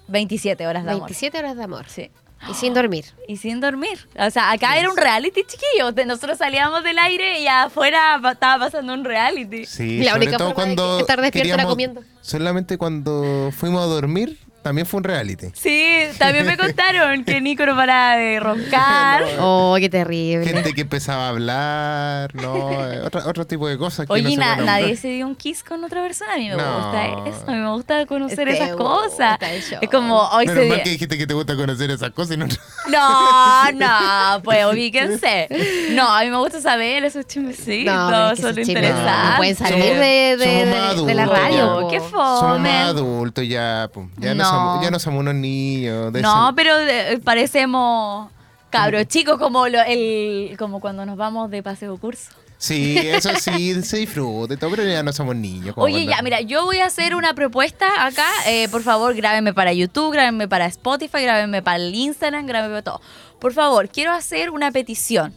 27 0.08 0.66
horas 0.66 0.84
de 0.84 0.90
amor. 0.90 1.02
27 1.02 1.38
horas 1.38 1.56
de 1.56 1.64
amor. 1.64 1.86
Sí. 1.88 2.10
Y 2.50 2.54
sin 2.54 2.74
dormir. 2.74 3.04
Y 3.28 3.36
sin 3.36 3.60
dormir. 3.60 4.08
O 4.18 4.28
sea, 4.30 4.50
acá 4.50 4.76
era 4.76 4.90
un 4.90 4.96
reality 4.96 5.42
chiquillo. 5.44 5.92
De- 5.92 6.04
Nosotros 6.04 6.38
salíamos 6.38 6.82
del 6.82 6.98
aire 6.98 7.40
y 7.40 7.46
afuera 7.46 8.20
estaba 8.32 8.64
pasando 8.66 8.92
un 8.94 9.04
reality. 9.04 9.64
Sí, 9.64 9.98
La 10.02 10.12
sobre 10.12 10.24
única 10.26 10.38
todo 10.38 10.48
forma 10.52 10.64
de 10.70 10.74
cuando 10.76 10.98
estar 11.00 11.20
despierta 11.20 11.54
era 11.54 11.64
comiendo. 11.64 12.02
Solamente 12.20 12.76
cuando 12.78 13.50
fuimos 13.56 13.80
a 13.82 13.86
dormir, 13.86 14.38
también 14.62 14.86
fue 14.86 14.98
un 14.98 15.04
reality. 15.04 15.48
Sí, 15.54 16.04
también 16.18 16.46
me 16.46 16.56
contaron 16.62 17.24
que 17.24 17.40
Nico 17.40 17.66
no 17.66 17.74
paraba 17.76 18.16
de 18.16 18.40
roncar. 18.40 19.24
Oh, 19.44 19.76
qué 19.78 19.88
terrible. 19.88 20.46
Gente 20.46 20.72
que 20.72 20.82
empezaba 20.82 21.26
a 21.26 21.28
hablar, 21.30 22.34
no, 22.34 22.70
eh, 22.84 23.00
otra- 23.02 23.26
otro 23.26 23.46
tipo 23.46 23.66
de 23.68 23.76
cosas 23.78 24.06
que 24.06 24.12
Oye, 24.12 24.22
no 24.24 24.30
se 24.30 24.36
na- 24.36 24.56
nadie 24.56 24.96
se 24.96 25.08
dio 25.08 25.26
un 25.26 25.34
kiss 25.34 25.62
con 25.64 25.82
otra 25.84 26.02
persona. 26.02 26.34
A 26.34 26.36
mí 26.36 26.48
me 26.48 26.56
No. 26.56 26.74
gusta 26.76 27.06
eso. 27.28 27.44
A 27.48 27.50
mí 27.52 27.58
me 27.58 27.70
gusta 27.72 28.06
conocer 28.06 28.48
Este, 28.48 28.64
esas 28.64 28.76
cosas. 28.76 29.38
Es 29.80 29.90
como 29.90 30.20
hoy 30.30 30.46
Menos 30.46 30.62
se 30.62 30.68
mal 30.68 30.76
dio- 30.78 30.84
que 30.84 30.90
dijiste 30.90 31.18
que 31.18 31.26
te 31.26 31.34
gusta 31.34 31.56
conocer 31.56 31.90
esas 31.90 32.10
cosas 32.10 32.36
y 32.36 32.38
no... 32.38 32.46
No, 32.88 33.72
no, 33.72 34.42
pues 34.42 34.64
ubíquense. 34.66 35.48
No, 35.92 36.12
a 36.14 36.22
mí 36.22 36.30
me 36.30 36.36
gusta 36.38 36.60
saber 36.60 37.04
esos 37.04 37.26
chismecitos. 37.26 37.94
No, 37.94 38.30
es 38.32 38.36
que 38.40 38.42
son 38.42 38.58
interesantes. 38.58 39.30
no 39.30 39.36
pueden 39.36 39.56
salir 39.56 39.84
Somos- 39.84 39.98
de, 39.98 40.36
de- 40.36 40.90
somos 40.92 41.06
de- 41.06 41.14
la 41.14 41.26
radio. 41.26 41.88
Qué 41.90 41.98
Somos 42.00 42.40
fome. 42.40 42.58
más 42.68 42.86
adultos 42.88 43.46
ya, 43.48 43.88
pues. 43.92 44.06
Ya 44.18 44.34
no, 44.34 44.44
No. 44.44 44.51
Somos, 44.52 44.84
ya 44.84 44.90
no 44.90 44.98
somos 44.98 45.20
unos 45.20 45.34
niños. 45.34 46.12
de 46.12 46.22
No, 46.22 46.46
ese- 46.48 46.54
pero 46.56 46.78
eh, 46.78 47.20
parecemos 47.24 48.30
cabros 48.70 49.06
chicos 49.06 49.38
como 49.38 49.68
lo- 49.68 49.82
el 49.86 50.54
como 50.58 50.80
cuando 50.80 51.04
nos 51.06 51.16
vamos 51.16 51.50
de 51.50 51.62
paseo 51.62 51.96
curso. 51.98 52.30
Sí, 52.58 52.96
eso 52.96 53.30
sí, 53.40 53.74
se 53.82 53.96
disfruta 53.96 54.54
y 54.54 54.56
todo, 54.56 54.70
pero 54.70 54.84
ya 54.84 55.02
no 55.02 55.12
somos 55.12 55.34
niños. 55.34 55.74
Oye, 55.76 55.94
cuando- 56.04 56.10
ya, 56.12 56.22
mira, 56.22 56.40
yo 56.42 56.64
voy 56.64 56.78
a 56.78 56.86
hacer 56.86 57.14
una 57.16 57.34
propuesta 57.34 58.06
acá. 58.06 58.26
Eh, 58.46 58.68
por 58.70 58.82
favor, 58.82 59.14
grábenme 59.14 59.52
para 59.52 59.72
YouTube, 59.72 60.12
grábenme 60.12 60.46
para 60.46 60.66
Spotify, 60.66 61.22
grábenme 61.22 61.60
para 61.60 61.76
el 61.78 61.92
Instagram, 61.94 62.46
grábenme 62.46 62.74
para 62.80 62.82
todo. 62.82 63.00
Por 63.40 63.52
favor, 63.52 63.88
quiero 63.88 64.12
hacer 64.12 64.50
una 64.50 64.70
petición. 64.70 65.34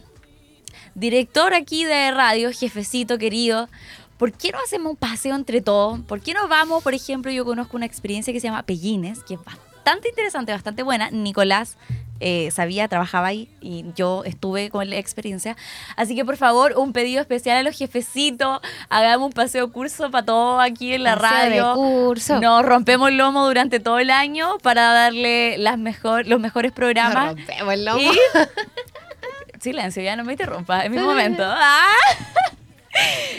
Director 0.94 1.52
aquí 1.52 1.84
de 1.84 2.10
radio, 2.12 2.50
jefecito 2.52 3.18
querido, 3.18 3.68
¿por 4.18 4.32
qué 4.32 4.52
no 4.52 4.58
hacemos 4.64 4.90
un 4.90 4.96
paseo 4.96 5.34
entre 5.34 5.60
todos? 5.60 6.00
¿Por 6.00 6.20
qué 6.20 6.34
no 6.34 6.48
vamos, 6.48 6.82
por 6.82 6.94
ejemplo, 6.94 7.30
yo 7.30 7.44
conozco 7.44 7.76
una 7.76 7.86
experiencia 7.86 8.32
que 8.32 8.40
se 8.40 8.46
llama 8.48 8.62
Pellines, 8.62 9.22
que 9.24 9.34
es 9.34 9.40
bastante 9.44 10.08
interesante, 10.08 10.52
bastante 10.52 10.82
buena. 10.82 11.10
Nicolás 11.10 11.76
eh, 12.18 12.50
sabía, 12.50 12.88
trabajaba 12.88 13.26
ahí 13.28 13.48
y 13.60 13.84
yo 13.94 14.24
estuve 14.24 14.70
con 14.70 14.88
la 14.90 14.96
experiencia. 14.96 15.54
Así 15.96 16.16
que 16.16 16.24
por 16.24 16.36
favor, 16.38 16.72
un 16.76 16.92
pedido 16.92 17.20
especial 17.20 17.58
a 17.58 17.62
los 17.62 17.76
jefecitos, 17.76 18.60
hagamos 18.88 19.26
un 19.26 19.32
paseo 19.32 19.70
curso 19.70 20.10
para 20.10 20.24
todos 20.24 20.60
aquí 20.64 20.94
en 20.94 21.04
la 21.04 21.16
Paseo 21.16 21.30
radio. 21.38 21.74
curso. 21.74 22.40
Nos 22.40 22.64
rompemos 22.64 23.10
el 23.10 23.18
lomo 23.18 23.46
durante 23.46 23.78
todo 23.78 23.98
el 23.98 24.10
año 24.10 24.56
para 24.62 24.92
darle 24.92 25.56
las 25.58 25.78
mejor, 25.78 26.26
los 26.26 26.40
mejores 26.40 26.72
programas. 26.72 27.26
Nos 27.26 27.36
rompemos 27.36 27.74
el 27.74 27.84
lomo. 27.84 28.00
Y- 28.00 28.10
Silencio, 29.60 30.02
ya 30.02 30.16
no 30.16 30.24
me 30.24 30.32
interrumpa, 30.32 30.84
es 30.84 30.90
mi 30.90 30.98
momento. 31.00 31.42
Ah. 31.44 31.86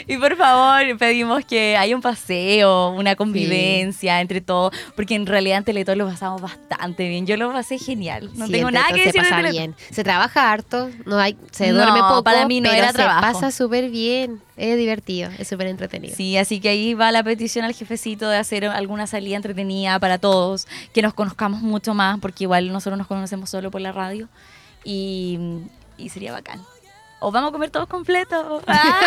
Y 0.06 0.16
por 0.16 0.36
favor, 0.36 0.96
pedimos 0.98 1.44
que 1.44 1.76
haya 1.76 1.94
un 1.94 2.00
paseo, 2.02 2.90
una 2.90 3.14
convivencia 3.16 4.20
entre 4.20 4.40
todos, 4.40 4.72
porque 4.96 5.14
en 5.14 5.26
realidad 5.26 5.58
en 5.58 5.64
Teletón 5.64 5.98
lo 5.98 6.06
pasamos 6.06 6.40
bastante 6.40 7.08
bien. 7.08 7.26
Yo 7.26 7.36
lo 7.36 7.52
pasé 7.52 7.78
genial. 7.78 8.30
No 8.34 8.46
Sí, 8.46 8.52
tengo 8.52 8.70
nada 8.70 8.88
que 8.88 9.04
decir 9.04 9.22
Se 9.24 9.30
pasa 9.30 9.50
bien. 9.50 9.74
Se 9.90 10.04
trabaja 10.04 10.50
harto, 10.50 10.90
no 11.04 11.18
hay, 11.18 11.36
se 11.50 11.68
No, 11.72 11.74
duerme 11.78 12.00
poco, 12.00 12.24
para 12.24 12.46
mí 12.46 12.60
no 12.60 12.70
pero 12.70 12.78
era 12.82 12.88
se 12.88 12.94
trabajo. 12.94 13.20
pasa 13.20 13.50
súper 13.50 13.90
bien. 13.90 14.40
Es 14.56 14.76
divertido, 14.76 15.30
es 15.38 15.46
súper 15.46 15.66
entretenido. 15.68 16.16
Sí, 16.16 16.36
así 16.36 16.58
que 16.60 16.68
ahí 16.70 16.94
va 16.94 17.12
la 17.12 17.22
petición 17.22 17.64
al 17.64 17.74
jefecito 17.74 18.28
de 18.28 18.38
hacer 18.38 18.64
alguna 18.64 19.06
salida 19.06 19.36
entretenida 19.36 19.98
para 20.00 20.18
todos, 20.18 20.66
que 20.92 21.00
nos 21.02 21.14
conozcamos 21.14 21.60
mucho 21.62 21.94
más, 21.94 22.18
porque 22.18 22.44
igual 22.44 22.72
nosotros 22.72 22.98
nos 22.98 23.06
conocemos 23.06 23.50
solo 23.50 23.70
por 23.70 23.80
la 23.80 23.92
radio 23.92 24.28
y, 24.84 25.38
y 25.96 26.08
sería 26.08 26.32
bacán. 26.32 26.60
O 27.20 27.30
vamos 27.32 27.50
a 27.50 27.52
comer 27.52 27.70
todos 27.70 27.88
completos. 27.88 28.62
Ah. 28.66 29.00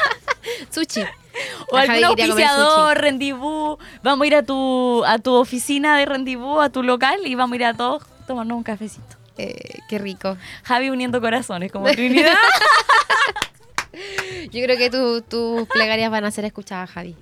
Sushi. 0.70 1.04
O 1.70 1.76
Javi 1.76 2.02
algún 2.02 2.20
auspiciador, 2.20 2.98
Rendibú. 2.98 3.78
Vamos 4.02 4.24
a 4.24 4.26
ir 4.26 4.34
a 4.34 4.42
tu, 4.42 5.04
a 5.04 5.18
tu 5.18 5.34
oficina 5.34 5.96
de 5.96 6.06
Rendibú, 6.06 6.60
a 6.60 6.70
tu 6.70 6.82
local, 6.82 7.18
y 7.24 7.34
vamos 7.34 7.54
a 7.54 7.56
ir 7.56 7.64
a 7.64 7.74
todos 7.74 8.02
tomarnos 8.26 8.56
un 8.56 8.62
cafecito. 8.62 9.16
Eh, 9.38 9.78
qué 9.88 9.98
rico. 9.98 10.36
Javi 10.64 10.90
uniendo 10.90 11.20
corazones, 11.20 11.72
como 11.72 11.86
Trinidad. 11.90 12.36
Yo 14.52 14.62
creo 14.64 14.76
que 14.76 14.90
tu- 14.90 15.22
tus 15.22 15.68
plegarias 15.68 16.10
van 16.10 16.24
a 16.24 16.30
ser 16.30 16.44
escuchadas, 16.44 16.90
Javi. 16.90 17.14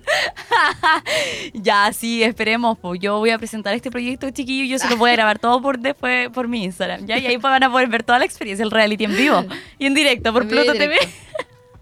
ya, 1.53 1.91
sí, 1.93 2.23
esperemos. 2.23 2.77
Pues 2.79 2.99
yo 2.99 3.17
voy 3.17 3.29
a 3.31 3.37
presentar 3.37 3.73
este 3.73 3.89
proyecto, 3.91 4.29
chiquillo, 4.31 4.63
y 4.65 4.69
yo 4.69 4.79
se 4.79 4.89
lo 4.89 4.97
voy 4.97 5.09
a 5.11 5.13
grabar 5.13 5.39
todo 5.39 5.61
por 5.61 5.79
después 5.79 6.29
por 6.29 6.47
mi 6.47 6.63
Instagram. 6.63 7.05
¿ya? 7.05 7.17
Y 7.17 7.27
ahí 7.27 7.37
van 7.37 7.63
a 7.63 7.71
poder 7.71 7.87
ver 7.87 8.03
toda 8.03 8.19
la 8.19 8.25
experiencia, 8.25 8.63
el 8.63 8.71
reality 8.71 9.05
en 9.05 9.15
vivo 9.15 9.45
y 9.77 9.85
en 9.85 9.93
directo 9.93 10.31
por 10.33 10.47
Pluto 10.47 10.73
TV. 10.73 10.97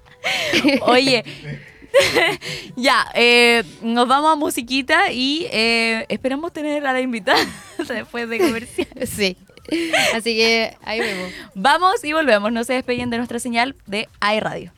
Oye, 0.82 1.24
ya, 2.76 3.08
eh, 3.16 3.64
nos 3.82 4.08
vamos 4.08 4.34
a 4.34 4.36
musiquita 4.36 5.12
y 5.12 5.48
eh, 5.52 6.06
esperamos 6.10 6.52
tener 6.54 6.86
a 6.86 6.94
la 6.94 7.02
invitada 7.02 7.40
después 7.88 8.28
de 8.30 8.38
comercial. 8.40 8.88
Sí. 9.06 9.38
Así 10.16 10.36
que 10.36 10.76
ahí 10.84 11.00
vemos. 11.00 11.32
Vamos 11.56 12.04
y 12.04 12.14
volvemos. 12.14 12.52
No 12.52 12.64
se 12.64 12.74
despeguen 12.74 13.10
de 13.10 13.18
nuestra 13.18 13.40
señal 13.40 13.76
de 13.86 14.08
AI 14.22 14.70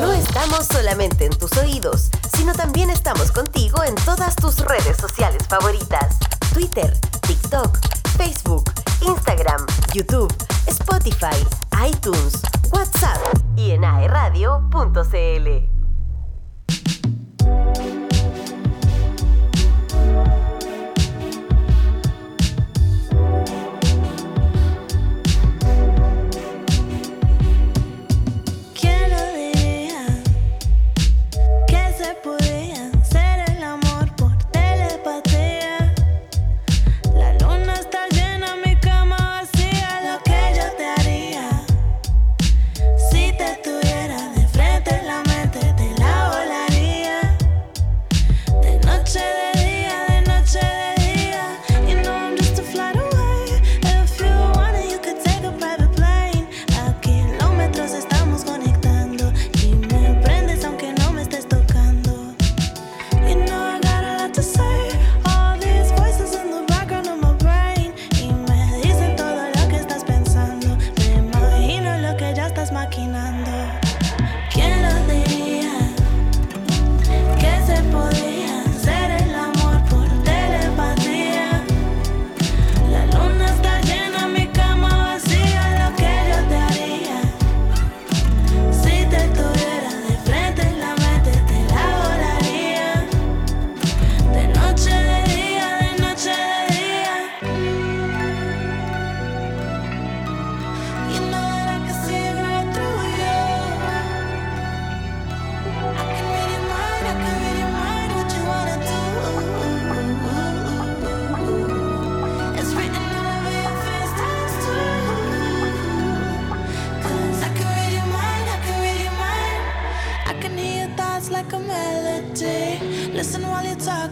No 0.00 0.12
estamos 0.12 0.66
solamente 0.68 1.24
en 1.24 1.36
tus 1.36 1.50
oídos, 1.56 2.10
sino 2.36 2.52
también 2.54 2.90
estamos 2.90 3.32
contigo 3.32 3.82
en 3.82 3.96
todas 3.96 4.36
tus 4.36 4.58
redes 4.60 4.98
sociales 4.98 5.42
favoritas. 5.48 6.16
Twitter, 6.52 6.96
TikTok, 7.26 7.76
Facebook, 8.16 8.70
Instagram, 9.00 9.66
YouTube, 9.92 10.32
Spotify, 10.68 11.44
iTunes, 11.84 12.40
WhatsApp 12.70 13.18
y 13.56 13.72
en 13.72 13.84
aeradio.cl. 13.84 15.77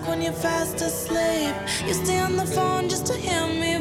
when 0.05 0.23
you're 0.23 0.33
fast 0.33 0.81
asleep. 0.81 1.55
You 1.87 1.95
stay 1.95 2.19
on 2.19 2.37
the 2.37 2.47
phone 2.47 2.89
just 2.89 3.07
to 3.07 3.15
hear 3.15 3.47
me 3.47 3.76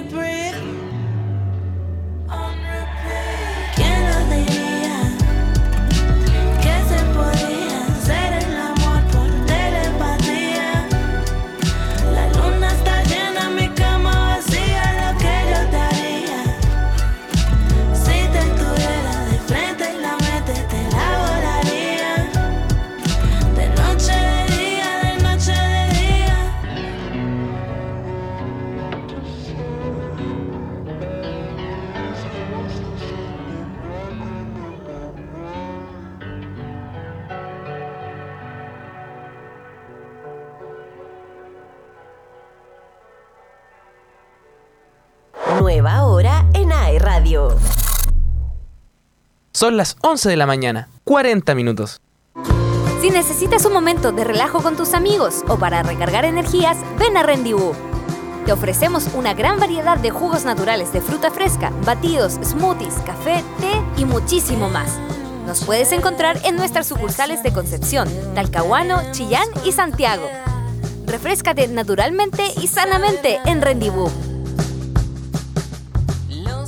Son 49.66 49.78
las 49.78 49.98
11 50.02 50.30
de 50.30 50.36
la 50.38 50.46
mañana, 50.46 50.90
40 51.06 51.56
minutos. 51.56 52.00
Si 53.02 53.10
necesitas 53.10 53.66
un 53.66 53.74
momento 53.74 54.12
de 54.12 54.24
relajo 54.24 54.62
con 54.62 54.76
tus 54.76 54.94
amigos 54.94 55.42
o 55.48 55.58
para 55.58 55.82
recargar 55.82 56.24
energías, 56.24 56.78
ven 57.00 57.18
a 57.18 57.24
Rendibú. 57.24 57.74
Te 58.46 58.52
ofrecemos 58.52 59.08
una 59.16 59.34
gran 59.34 59.60
variedad 59.60 59.98
de 59.98 60.12
jugos 60.12 60.46
naturales 60.46 60.94
de 60.94 61.02
fruta 61.02 61.32
fresca, 61.32 61.72
batidos, 61.84 62.34
smoothies, 62.44 62.94
café, 63.08 63.44
té 63.60 64.00
y 64.00 64.06
muchísimo 64.06 64.70
más. 64.70 65.00
Nos 65.48 65.64
puedes 65.64 65.92
encontrar 65.94 66.40
en 66.44 66.58
nuestras 66.58 66.86
sucursales 66.86 67.42
de 67.42 67.52
Concepción, 67.52 68.08
Talcahuano, 68.36 69.02
Chillán 69.14 69.48
y 69.66 69.72
Santiago. 69.72 70.30
Refrescate 71.08 71.68
naturalmente 71.70 72.44
y 72.62 72.68
sanamente 72.68 73.40
en 73.46 73.64
Rendibú. 73.64 74.12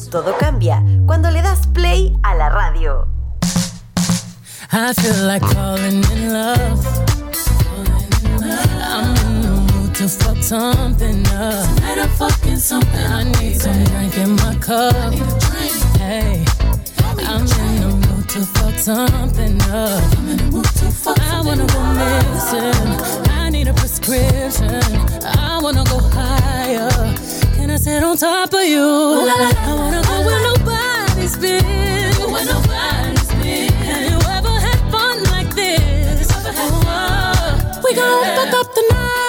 Todo 0.10 0.36
cambia 0.40 0.82
cuando 1.08 1.32
le 1.32 1.42
das 1.42 1.66
play 1.68 2.14
a 2.24 2.36
la 2.36 2.50
radio. 2.50 3.08
I 4.74 4.94
feel 4.94 5.26
like 5.26 5.42
falling 5.54 6.04
in 6.12 6.34
love. 6.34 6.86
I'm 8.84 9.16
in 9.26 9.42
the 9.42 9.74
mood 9.74 9.96
to 9.96 10.10
fuck 10.10 10.44
something 10.44 11.26
up. 11.28 11.66
Tonight 11.78 12.00
I'm 12.00 12.10
fucking 12.10 12.58
something. 12.58 13.06
I 13.06 13.24
need 13.40 13.60
some 13.60 13.84
drink 13.86 14.18
in 14.18 14.36
my 14.36 14.56
cup. 14.56 15.14
Hey, 15.98 16.44
I'm 17.26 17.42
in 17.42 17.82
the 17.82 18.08
mood 18.08 18.30
to 18.30 18.42
fuck 18.42 18.78
something 18.78 19.62
up. 19.72 20.04
I'm 20.18 20.30
in 20.30 20.38
the 20.38 20.44
mood 20.52 20.66
to 20.66 20.92
fuck 20.92 21.20
I 21.20 21.42
wanna 21.42 21.66
go 21.68 21.82
missing. 21.96 23.32
I 23.32 23.50
need 23.50 23.70
a 23.70 23.74
prescription. 23.74 24.84
I 25.24 25.60
wanna 25.64 25.86
go 25.86 26.00
higher. 26.00 26.92
Can 27.56 27.72
I 27.72 27.78
sit 27.78 28.04
on 28.04 28.18
top 28.18 28.54
of 28.54 28.64
you? 28.64 28.84
I 28.84 29.74
wanna 29.74 30.02
go 30.02 30.26
where 30.26 30.57
we 37.84 37.94
gon' 37.94 38.24
fuck 38.36 38.54
up 38.54 38.76
the 38.76 38.82
night. 38.92 39.27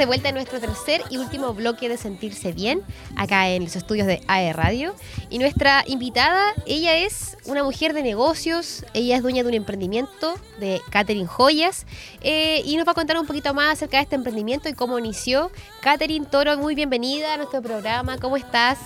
De 0.00 0.06
vuelta 0.06 0.30
en 0.30 0.34
nuestro 0.34 0.58
tercer 0.58 1.02
y 1.10 1.18
último 1.18 1.52
bloque 1.52 1.90
de 1.90 1.98
Sentirse 1.98 2.52
Bien, 2.52 2.80
acá 3.16 3.50
en 3.50 3.64
los 3.64 3.76
estudios 3.76 4.06
de 4.06 4.22
AE 4.28 4.54
Radio. 4.54 4.94
Y 5.28 5.38
nuestra 5.38 5.84
invitada, 5.86 6.54
ella 6.64 6.96
es 6.96 7.36
una 7.44 7.62
mujer 7.62 7.92
de 7.92 8.02
negocios, 8.02 8.86
ella 8.94 9.16
es 9.16 9.22
dueña 9.22 9.42
de 9.42 9.50
un 9.50 9.54
emprendimiento 9.54 10.36
de 10.58 10.80
Catherine 10.88 11.26
Joyas 11.26 11.84
eh, 12.22 12.62
y 12.64 12.78
nos 12.78 12.86
va 12.88 12.92
a 12.92 12.94
contar 12.94 13.18
un 13.18 13.26
poquito 13.26 13.52
más 13.52 13.74
acerca 13.74 13.98
de 13.98 14.04
este 14.04 14.14
emprendimiento 14.14 14.70
y 14.70 14.72
cómo 14.72 14.98
inició. 14.98 15.50
Catherine 15.82 16.24
Toro, 16.24 16.56
muy 16.56 16.74
bienvenida 16.74 17.34
a 17.34 17.36
nuestro 17.36 17.60
programa, 17.60 18.16
¿cómo 18.16 18.38
estás? 18.38 18.78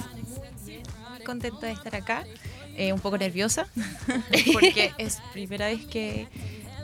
contenta 1.24 1.68
de 1.68 1.72
estar 1.74 1.94
acá, 1.94 2.24
eh, 2.76 2.92
un 2.92 2.98
poco 2.98 3.18
nerviosa, 3.18 3.68
porque 4.52 4.92
es 4.98 5.18
primera 5.32 5.66
vez 5.66 5.86
que, 5.86 6.26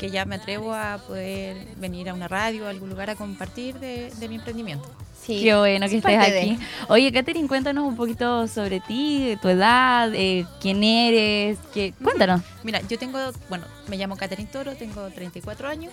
que 0.00 0.10
ya 0.10 0.24
me 0.24 0.36
atrevo 0.36 0.72
a 0.72 0.96
poder 1.06 1.58
venir 1.76 2.08
a 2.08 2.14
una 2.14 2.26
radio, 2.26 2.66
a 2.66 2.70
algún 2.70 2.88
lugar 2.88 3.10
a 3.10 3.14
compartir 3.16 3.78
de, 3.78 4.10
de 4.18 4.28
mi 4.30 4.36
emprendimiento. 4.36 4.88
Sí. 5.22 5.42
Qué 5.44 5.54
bueno 5.54 5.86
que 5.86 5.98
Es 5.98 6.04
estés 6.04 6.18
de- 6.18 6.40
aquí. 6.40 6.58
Oye, 6.88 7.12
Katherine, 7.12 7.46
cuéntanos 7.46 7.84
un 7.84 7.94
poquito 7.94 8.48
sobre 8.48 8.80
ti, 8.80 9.36
tu 9.42 9.48
edad, 9.50 10.10
eh, 10.14 10.46
quién 10.62 10.82
eres, 10.82 11.58
qué... 11.74 11.92
cuéntanos. 12.02 12.40
Mira, 12.64 12.80
yo 12.88 12.98
tengo, 12.98 13.18
bueno, 13.50 13.66
me 13.88 13.98
llamo 13.98 14.16
Catherine 14.16 14.48
Toro, 14.50 14.74
tengo 14.76 15.06
34 15.10 15.68
años, 15.68 15.92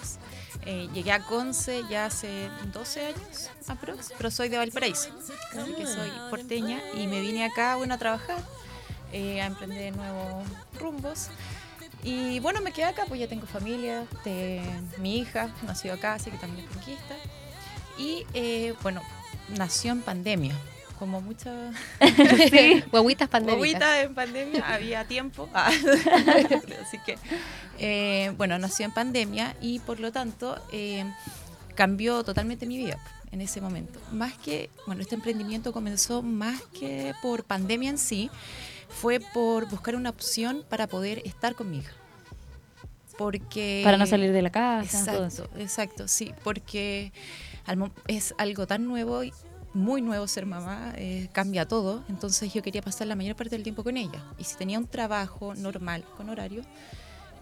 eh, 0.65 0.87
llegué 0.93 1.11
a 1.11 1.19
Conce 1.23 1.81
ya 1.89 2.05
hace 2.05 2.47
12 2.71 3.07
años 3.07 3.49
aprox, 3.67 4.13
pero 4.15 4.31
soy 4.31 4.47
de 4.47 4.55
Valparaíso, 4.57 5.09
así 5.51 5.73
que 5.73 5.85
soy 5.85 6.09
porteña 6.29 6.79
y 6.97 7.07
me 7.07 7.19
vine 7.19 7.43
acá, 7.43 7.75
bueno, 7.75 7.95
a 7.95 7.97
trabajar, 7.97 8.37
eh, 9.11 9.41
a 9.41 9.47
emprender 9.47 9.93
nuevos 9.93 10.45
rumbos. 10.79 11.27
Y 12.07 12.39
bueno, 12.39 12.61
me 12.61 12.71
quedé 12.71 12.85
acá, 12.85 13.03
pues 13.05 13.19
ya 13.19 13.27
tengo 13.27 13.45
familia, 13.45 14.05
de, 14.23 14.61
mi 14.97 15.17
hija 15.17 15.53
nació 15.63 15.91
acá, 15.91 16.13
así 16.13 16.31
que 16.31 16.37
también 16.37 16.65
es 16.65 16.71
conquista. 16.73 17.15
Y 17.97 18.25
eh, 18.33 18.73
bueno, 18.81 19.01
nació 19.57 19.91
en 19.91 20.01
pandemia, 20.01 20.55
como 20.97 21.19
muchas 21.19 21.75
Sí. 22.49 22.81
Guaguitas 22.91 23.27
pandémicas. 23.27 23.57
Guaguita 23.57 24.01
en 24.03 24.15
pandemia, 24.15 24.73
había 24.73 25.03
tiempo. 25.05 25.49
Ah. 25.53 25.67
Así 25.67 26.97
que, 27.05 27.17
eh, 27.77 28.33
bueno, 28.37 28.57
nació 28.57 28.85
en 28.85 28.93
pandemia 28.93 29.57
y 29.59 29.79
por 29.79 29.99
lo 29.99 30.13
tanto 30.13 30.57
eh, 30.71 31.03
cambió 31.75 32.23
totalmente 32.23 32.67
mi 32.67 32.77
vida 32.77 32.97
en 33.33 33.41
ese 33.41 33.59
momento. 33.59 33.99
Más 34.13 34.33
que, 34.37 34.69
bueno, 34.85 35.01
este 35.01 35.15
emprendimiento 35.15 35.73
comenzó 35.73 36.21
más 36.21 36.61
que 36.79 37.13
por 37.21 37.43
pandemia 37.43 37.89
en 37.89 37.97
sí, 37.97 38.31
fue 38.89 39.19
por 39.19 39.69
buscar 39.69 39.95
una 39.95 40.09
opción 40.09 40.63
para 40.67 40.87
poder 40.87 41.21
estar 41.25 41.55
con 41.55 41.69
mi 41.69 41.79
hija. 41.79 41.93
Porque... 43.17 43.81
Para 43.83 43.97
no 43.97 44.05
salir 44.05 44.31
de 44.31 44.41
la 44.41 44.51
casa. 44.51 45.11
todo 45.11 45.25
eso. 45.25 45.43
Exacto, 45.43 45.59
exacto, 45.59 46.07
sí, 46.07 46.33
porque 46.43 47.11
es 48.07 48.33
algo 48.37 48.67
tan 48.67 48.85
nuevo 48.85 49.23
y 49.23 49.33
muy 49.73 50.01
nuevo 50.01 50.27
ser 50.27 50.45
mamá, 50.45 50.93
eh, 50.95 51.29
cambia 51.33 51.67
todo, 51.67 52.03
entonces 52.09 52.51
yo 52.53 52.63
quería 52.63 52.81
pasar 52.81 53.07
la 53.07 53.15
mayor 53.15 53.35
parte 53.35 53.51
del 53.51 53.63
tiempo 53.63 53.83
con 53.83 53.97
ella. 53.97 54.23
Y 54.37 54.43
si 54.43 54.55
tenía 54.55 54.79
un 54.79 54.87
trabajo 54.87 55.53
normal, 55.55 56.03
con 56.15 56.29
horario, 56.29 56.63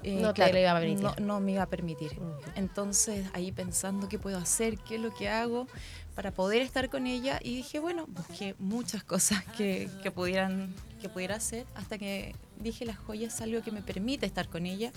eh, 0.03 0.19
iba 0.19 0.77
a. 0.77 0.79
No, 0.81 1.15
no 1.19 1.39
me 1.39 1.53
iba 1.53 1.63
a 1.63 1.67
permitir. 1.67 2.11
Entonces 2.55 3.25
ahí 3.33 3.51
pensando 3.51 4.07
qué 4.09 4.19
puedo 4.19 4.37
hacer, 4.37 4.77
qué 4.77 4.95
es 4.95 5.01
lo 5.01 5.13
que 5.13 5.29
hago 5.29 5.67
para 6.15 6.31
poder 6.31 6.61
estar 6.61 6.89
con 6.89 7.07
ella 7.07 7.39
y 7.43 7.57
dije, 7.57 7.79
bueno, 7.79 8.05
busqué 8.07 8.55
muchas 8.57 9.03
cosas 9.03 9.43
que, 9.57 9.89
que 10.01 10.11
pudieran 10.11 10.73
que 11.01 11.09
pudiera 11.09 11.35
hacer 11.35 11.65
hasta 11.75 11.97
que 11.97 12.33
dije 12.59 12.85
las 12.85 12.97
joyas 12.97 13.35
es 13.35 13.41
algo 13.41 13.61
que 13.61 13.71
me 13.71 13.81
permite 13.81 14.25
estar 14.25 14.47
con 14.47 14.65
ella. 14.65 14.91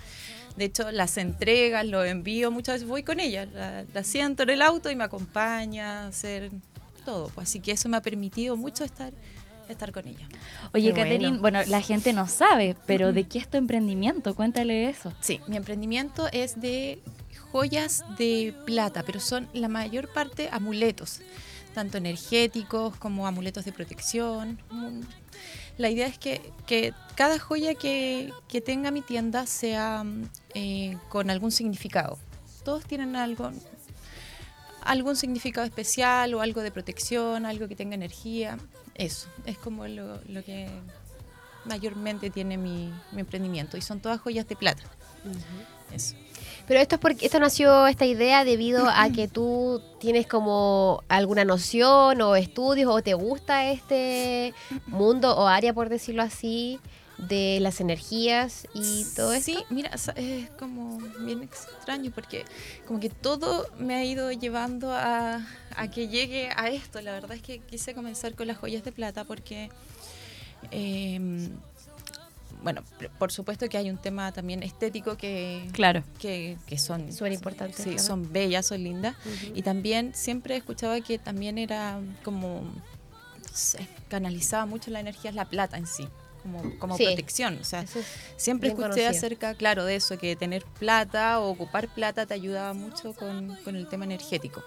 De 0.56 0.64
hecho, 0.66 0.90
las 0.92 1.18
entregas, 1.18 1.84
los 1.84 2.06
envío, 2.06 2.50
muchas 2.50 2.76
veces 2.76 2.88
voy 2.88 3.02
con 3.02 3.20
ella, 3.20 3.46
la, 3.46 3.84
la 3.92 4.04
siento 4.04 4.44
en 4.44 4.50
el 4.50 4.62
auto 4.62 4.90
y 4.90 4.96
me 4.96 5.04
acompaña 5.04 6.04
a 6.04 6.06
hacer 6.06 6.50
todo. 7.04 7.28
Pues, 7.34 7.48
así 7.48 7.60
que 7.60 7.72
eso 7.72 7.88
me 7.88 7.96
ha 7.96 8.02
permitido 8.02 8.56
mucho 8.56 8.84
estar, 8.84 9.12
estar 9.68 9.92
con 9.92 10.06
ella. 10.06 10.26
Oye, 10.72 10.94
Qué 10.94 11.02
Katherine, 11.02 11.38
bueno. 11.38 11.60
la 11.66 11.80
gente 11.82 12.12
no 12.12 12.28
sabe, 12.28 12.76
pero 12.86 13.12
¿de 13.12 13.24
qué 13.24 13.38
es 13.38 13.48
tu 13.48 13.56
emprendimiento? 13.56 14.34
Cuéntale 14.34 14.88
eso. 14.88 15.12
Sí, 15.20 15.40
mi 15.48 15.56
emprendimiento 15.56 16.28
es 16.32 16.60
de 16.60 17.00
joyas 17.52 18.04
de 18.16 18.54
plata, 18.66 19.02
pero 19.04 19.20
son 19.20 19.48
la 19.52 19.68
mayor 19.68 20.12
parte 20.12 20.48
amuletos, 20.52 21.20
tanto 21.74 21.98
energéticos 21.98 22.96
como 22.96 23.26
amuletos 23.26 23.64
de 23.64 23.72
protección. 23.72 24.58
Mm, 24.70 25.00
La 25.78 25.90
idea 25.90 26.06
es 26.08 26.18
que, 26.18 26.52
que 26.66 26.92
cada 27.14 27.38
joya 27.38 27.74
que, 27.74 28.32
que 28.48 28.60
tenga 28.60 28.90
mi 28.90 29.00
tienda 29.00 29.46
sea 29.46 30.02
mm, 30.04 30.28
eh, 30.54 30.96
con 31.08 31.30
algún 31.30 31.52
significado. 31.52 32.18
Todos 32.64 32.84
tienen 32.84 33.14
algo, 33.16 33.52
algún 34.82 35.14
significado 35.16 35.64
especial 35.66 36.34
o 36.34 36.40
algo 36.40 36.62
de 36.62 36.70
protección, 36.70 37.46
algo 37.46 37.68
que 37.68 37.76
tenga 37.76 37.94
energía. 37.94 38.58
Eso, 38.94 39.28
es 39.46 39.56
como 39.56 39.86
lo, 39.86 40.20
lo 40.28 40.42
que 40.42 40.68
mayormente 41.64 42.30
tiene 42.30 42.58
mi, 42.58 42.92
mi 43.12 43.20
emprendimiento. 43.20 43.76
Y 43.76 43.80
son 43.82 44.00
todas 44.00 44.20
joyas 44.20 44.48
de 44.48 44.56
plata. 44.56 44.82
Eso. 45.92 46.16
Pero 46.68 46.80
esto 46.80 46.96
es 46.96 47.00
porque 47.00 47.24
esto 47.26 47.40
nació 47.40 47.86
esta 47.86 48.04
idea 48.04 48.44
debido 48.44 48.86
a 48.88 49.08
que 49.10 49.26
tú 49.26 49.80
tienes 49.98 50.26
como 50.26 51.02
alguna 51.08 51.44
noción 51.46 52.20
o 52.20 52.36
estudios 52.36 52.92
o 52.92 53.02
te 53.02 53.14
gusta 53.14 53.70
este 53.70 54.52
mundo 54.86 55.34
o 55.36 55.46
área 55.48 55.72
por 55.72 55.88
decirlo 55.88 56.22
así 56.22 56.78
de 57.16 57.58
las 57.60 57.80
energías 57.80 58.68
y 58.74 59.04
todo 59.16 59.32
eso. 59.32 59.46
Sí, 59.46 59.64
mira, 59.70 59.96
sa- 59.98 60.12
es 60.12 60.50
como 60.50 60.98
bien 61.20 61.42
extraño 61.42 62.12
porque 62.14 62.44
como 62.86 63.00
que 63.00 63.08
todo 63.08 63.66
me 63.78 63.94
ha 63.96 64.04
ido 64.04 64.30
llevando 64.30 64.92
a, 64.92 65.44
a 65.74 65.90
que 65.90 66.06
llegue 66.08 66.50
a 66.54 66.68
esto. 66.68 67.00
La 67.00 67.12
verdad 67.12 67.32
es 67.32 67.42
que 67.42 67.58
quise 67.60 67.94
comenzar 67.94 68.34
con 68.34 68.46
las 68.46 68.58
joyas 68.58 68.84
de 68.84 68.92
plata 68.92 69.24
porque, 69.24 69.68
eh, 70.70 71.48
bueno, 72.62 72.82
pr- 72.98 73.10
por 73.18 73.30
supuesto 73.32 73.68
que 73.68 73.78
hay 73.78 73.90
un 73.90 73.98
tema 73.98 74.32
también 74.32 74.62
estético 74.62 75.16
que, 75.16 75.68
Claro. 75.72 76.02
que, 76.18 76.56
que 76.66 76.78
son 76.78 77.12
Súper 77.12 77.32
importante, 77.32 77.76
Sí, 77.82 77.90
claro. 77.90 78.02
son 78.02 78.32
bellas, 78.32 78.66
son 78.66 78.82
lindas. 78.82 79.14
Y 79.54 79.62
también 79.62 80.12
siempre 80.14 80.56
escuchaba 80.56 81.00
que 81.00 81.18
también 81.18 81.58
era 81.58 82.00
como 82.24 82.62
canalizaba 84.08 84.66
mucho 84.66 84.90
la 84.90 85.00
energía, 85.00 85.32
la 85.32 85.44
plata 85.44 85.76
en 85.78 85.86
sí, 85.86 86.06
como, 86.42 86.78
como 86.78 86.96
Sí. 86.96 87.04
protección. 87.04 87.58
O 87.60 87.64
sea, 87.64 87.82
es 87.82 87.90
siempre 88.36 88.68
escuché 88.70 88.88
conocido. 88.88 89.10
acerca, 89.10 89.54
claro, 89.54 89.84
de 89.84 89.96
eso, 89.96 90.18
que 90.18 90.36
tener 90.36 90.64
plata 90.78 91.40
o 91.40 91.50
ocupar 91.50 91.88
plata 91.88 92.26
te 92.26 92.34
ayudaba 92.34 92.72
mucho 92.72 93.14
con, 93.14 93.56
con 93.64 93.76
el 93.76 93.88
tema 93.88 94.04
energético. 94.04 94.62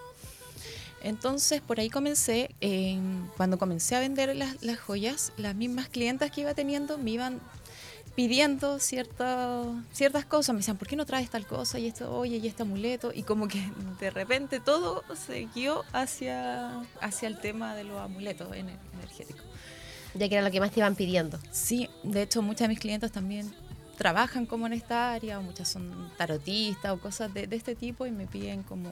Entonces, 1.04 1.62
por 1.62 1.80
ahí 1.80 1.90
comencé, 1.90 2.54
eh, 2.62 3.00
cuando 3.36 3.58
comencé 3.58 3.96
a 3.96 4.00
vender 4.00 4.36
las, 4.36 4.62
las 4.62 4.80
joyas, 4.80 5.32
las 5.38 5.56
mismas 5.56 5.90
clientas 5.90 6.30
que 6.30 6.42
iba 6.42 6.54
teniendo 6.54 6.98
me 7.00 7.12
iban 7.12 7.40
pidiendo 8.16 8.80
cierta, 8.80 9.64
ciertas 9.92 10.26
cosas. 10.26 10.54
Me 10.54 10.60
decían, 10.60 10.78
¿por 10.78 10.88
qué 10.88 10.96
no 10.96 11.06
traes 11.06 11.30
tal 11.30 11.46
cosa? 11.46 11.80
Y 11.80 11.88
esto, 11.88 12.14
oye, 12.16 12.38
y 12.38 12.48
este 12.48 12.64
amuleto. 12.64 13.12
Y 13.14 13.24
como 13.24 13.48
que 13.48 13.62
de 14.00 14.10
repente 14.12 14.60
todo 14.60 15.04
se 15.16 15.48
guió 15.54 15.84
hacia, 15.94 16.82
hacia 17.02 17.28
el 17.28 17.40
tema 17.40 17.76
de 17.76 17.84
los 17.86 18.00
amuletos 18.00 18.50
ener- 18.52 18.78
energéticos. 18.94 19.44
ya 20.14 20.28
que 20.28 20.36
era 20.36 20.44
lo 20.44 20.52
que 20.52 20.60
más 20.60 20.72
te 20.72 20.80
iban 20.82 20.96
pidiendo. 20.96 21.40
Sí, 21.52 21.90
de 22.04 22.24
hecho 22.24 22.42
muchas 22.42 22.62
de 22.66 22.70
mis 22.70 22.80
clientes 22.80 23.12
también 23.12 23.54
trabajan 23.98 24.46
como 24.46 24.66
en 24.68 24.74
esta 24.74 25.14
área, 25.14 25.40
o 25.40 25.44
muchas 25.44 25.70
son 25.70 26.12
tarotistas 26.18 26.92
o 26.92 27.00
cosas 27.00 27.34
de, 27.34 27.46
de 27.48 27.56
este 27.56 27.76
tipo 27.76 28.06
y 28.08 28.12
me 28.12 28.26
piden 28.28 28.64
como 28.64 28.92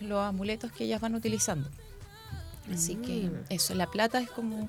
los 0.00 0.20
amuletos 0.24 0.72
que 0.72 0.84
ellas 0.84 1.00
van 1.00 1.14
utilizando. 1.14 1.68
Así 2.72 2.96
que 2.96 3.28
Mm. 3.28 3.44
eso, 3.50 3.74
la 3.74 3.86
plata 3.90 4.18
es 4.20 4.30
como, 4.30 4.68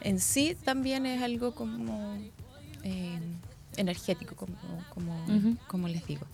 en 0.00 0.18
sí 0.18 0.56
también 0.64 1.06
es 1.06 1.22
algo 1.22 1.54
como 1.54 2.18
eh, 2.82 3.20
energético, 3.76 4.34
como, 4.36 4.56
como, 4.94 5.24
como 5.66 5.88
les 5.88 6.06
digo. 6.06 6.26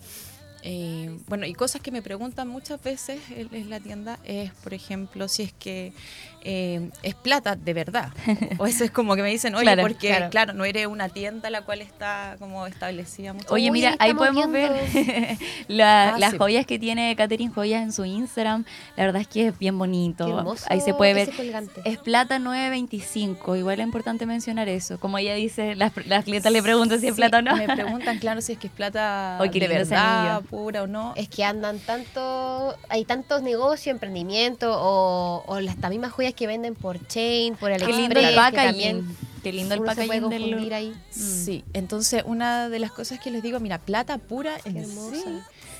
Eh, 0.63 1.17
bueno, 1.27 1.45
y 1.45 1.53
cosas 1.53 1.81
que 1.81 1.89
me 1.91 2.01
preguntan 2.01 2.47
muchas 2.47 2.81
veces 2.83 3.19
en, 3.35 3.47
en 3.55 3.69
la 3.69 3.79
tienda 3.79 4.19
es, 4.25 4.51
por 4.63 4.73
ejemplo, 4.73 5.27
si 5.29 5.43
es 5.43 5.53
que 5.53 5.93
eh, 6.41 6.89
es 7.03 7.15
plata 7.15 7.55
de 7.55 7.73
verdad. 7.73 8.09
O 8.57 8.65
eso 8.65 8.83
es 8.83 8.91
como 8.91 9.15
que 9.15 9.21
me 9.21 9.29
dicen, 9.29 9.55
oye, 9.55 9.63
Claro, 9.63 9.81
porque 9.83 10.07
claro. 10.09 10.29
claro. 10.29 10.53
no 10.53 10.65
eres 10.65 10.87
una 10.87 11.09
tienda 11.09 11.49
la 11.49 11.61
cual 11.63 11.81
está 11.81 12.35
como 12.39 12.65
establecida 12.67 13.33
mucho. 13.33 13.47
Oye, 13.53 13.65
Uy, 13.65 13.71
mira, 13.71 13.95
ahí 13.99 14.13
podemos 14.13 14.51
viendo. 14.51 14.73
ver 14.73 15.37
la- 15.67 16.15
Ah, 16.15 16.19
las 16.19 16.31
sí. 16.31 16.37
joyas 16.37 16.65
que 16.65 16.79
tiene 16.79 17.15
Catherine 17.15 17.51
Joyas 17.53 17.81
en 17.83 17.91
su 17.93 18.05
Instagram. 18.05 18.65
La 18.95 19.05
verdad 19.05 19.21
es 19.21 19.27
que 19.27 19.47
es 19.47 19.59
bien 19.59 19.77
bonito. 19.77 20.25
Qué 20.25 20.31
hermoso 20.31 20.65
ahí 20.69 20.81
se 20.81 20.93
puede 20.93 21.13
ver. 21.13 21.31
colgante. 21.35 21.81
Es 21.85 21.97
plata 21.97 22.39
925. 22.39 23.55
Igual 23.55 23.79
es 23.79 23.85
importante 23.85 24.25
mencionar 24.25 24.67
eso. 24.69 24.99
Como 24.99 25.17
ella 25.17 25.35
dice, 25.35 25.75
las, 25.75 25.91
las 26.07 26.23
clientas 26.25 26.51
le 26.51 26.61
preguntan 26.61 26.99
si 26.99 27.07
es 27.07 27.15
Sí, 27.15 27.19
plata 27.21 27.39
o 27.39 27.41
no. 27.41 27.55
Me 27.55 27.65
preguntan, 27.67 28.17
claro, 28.19 28.41
si 28.41 28.53
es 28.53 28.57
que 28.59 28.67
es 28.67 28.73
plata 28.73 29.39
de 29.51 29.67
verdad. 29.67 30.41
Pura 30.49 30.83
o 30.83 30.87
no. 30.87 31.13
Es 31.15 31.29
que 31.29 31.43
andan 31.43 31.79
tanto, 31.79 32.75
hay 32.89 33.05
tantos 33.05 33.41
negocios, 33.41 33.93
emprendimientos 33.93 34.75
o, 34.79 35.43
o 35.45 35.59
las 35.59 35.77
las 35.77 35.89
mismas 35.89 36.11
joyas 36.11 36.33
que 36.33 36.47
venden 36.47 36.75
por 36.75 37.05
chain, 37.07 37.55
por 37.55 37.69
Qué 37.69 37.75
AliExpress, 37.75 37.97
lindo 37.99 38.19
el 38.19 38.29
que 38.29 38.35
packaging. 38.35 38.65
también 38.67 39.17
Qué 39.43 39.53
lindo 39.53 39.73
el 39.75 39.79
uno 39.81 39.93
se 39.95 40.05
puede 40.05 40.21
packaging 40.21 40.59
del. 40.59 40.73
ahí. 40.73 40.93
Sí, 41.11 41.63
entonces 41.73 42.23
una 42.25 42.69
de 42.69 42.79
las 42.79 42.91
cosas 42.91 43.19
que 43.19 43.31
les 43.31 43.41
digo, 43.43 43.59
mira, 43.59 43.77
plata 43.77 44.17
pura 44.17 44.57
en 44.65 44.73
Qué 44.73 44.79
hermosa. 44.81 45.17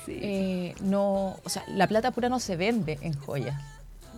sí, 0.05 0.19
eh, 0.21 0.75
no, 0.81 1.35
o 1.43 1.49
sea, 1.49 1.63
la 1.67 1.87
plata 1.87 2.11
pura 2.11 2.29
no 2.29 2.39
se 2.39 2.55
vende 2.55 2.97
en 3.01 3.13
joyas, 3.19 3.59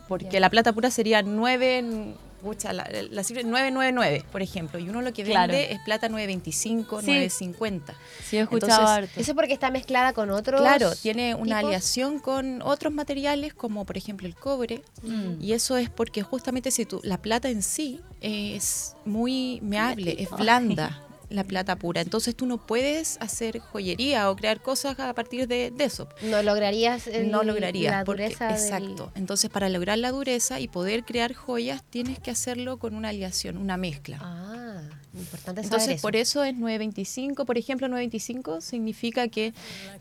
porque 0.07 0.39
la 0.39 0.49
plata 0.49 0.73
pura 0.73 0.91
sería 0.91 1.21
9, 1.23 2.13
pucha, 2.41 2.73
la, 2.73 2.87
la 3.09 3.23
cifra 3.23 3.41
es 3.41 3.47
999, 3.47 4.25
por 4.31 4.41
ejemplo, 4.41 4.79
y 4.79 4.89
uno 4.89 5.01
lo 5.01 5.13
que 5.13 5.23
vende 5.23 5.33
Claro. 5.33 5.53
es 5.53 5.79
plata 5.81 6.09
925, 6.09 7.01
Sí. 7.01 7.07
950. 7.07 7.93
Sí, 8.23 8.37
he 8.37 8.41
escuchado 8.41 8.71
Entonces, 8.81 8.97
harto. 9.09 9.19
Eso 9.21 9.35
porque 9.35 9.53
está 9.53 9.71
mezclada 9.71 10.13
con 10.13 10.29
otros. 10.31 10.59
Claro, 10.61 10.91
tiene 10.95 11.35
una 11.35 11.57
tipos. 11.57 11.69
aleación 11.69 12.19
con 12.19 12.61
otros 12.61 12.93
materiales 12.93 13.53
como 13.53 13.85
por 13.85 13.97
ejemplo 13.97 14.27
el 14.27 14.35
cobre 14.35 14.83
Mm. 15.03 15.41
y 15.41 15.53
eso 15.53 15.77
es 15.77 15.89
porque 15.89 16.21
justamente 16.23 16.71
si 16.71 16.85
tú 16.85 16.99
la 17.03 17.17
plata 17.21 17.49
en 17.49 17.61
sí 17.63 17.99
es 18.21 18.95
muy 19.05 19.59
meable, 19.61 20.15
es 20.19 20.29
blanda 20.31 21.03
la 21.31 21.43
plata 21.43 21.75
pura, 21.77 22.01
entonces 22.01 22.35
tú 22.35 22.45
no 22.45 22.57
puedes 22.57 23.17
hacer 23.21 23.59
joyería 23.59 24.29
o 24.29 24.35
crear 24.35 24.61
cosas 24.61 24.99
a 24.99 25.13
partir 25.13 25.47
de, 25.47 25.71
de 25.71 25.83
eso. 25.83 26.07
No 26.23 26.41
lograrías. 26.43 27.07
el- 27.07 27.31
no 27.31 27.43
lograrías, 27.43 27.93
la 27.93 28.03
porque- 28.03 28.23
dureza 28.23 28.47
del- 28.47 28.55
exacto. 28.61 29.11
Entonces, 29.15 29.49
para 29.49 29.69
lograr 29.69 29.97
la 29.97 30.11
dureza 30.11 30.59
y 30.59 30.67
poder 30.67 31.03
crear 31.05 31.33
joyas, 31.33 31.83
tienes 31.89 32.19
que 32.19 32.31
hacerlo 32.31 32.77
con 32.77 32.95
una 32.95 33.09
aleación, 33.09 33.57
una 33.57 33.77
mezcla. 33.77 34.17
Ah, 34.21 34.81
importante 35.13 35.61
saber 35.61 35.65
Entonces, 35.65 35.89
eso. 35.95 36.01
por 36.01 36.15
eso 36.15 36.43
es 36.43 36.55
925. 36.55 37.45
Por 37.45 37.57
ejemplo, 37.57 37.87
925 37.87 38.61
significa 38.61 39.27
que 39.27 39.53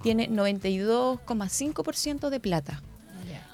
tiene 0.02 0.28
92,5% 0.28 2.30
de 2.30 2.40
plata. 2.40 2.82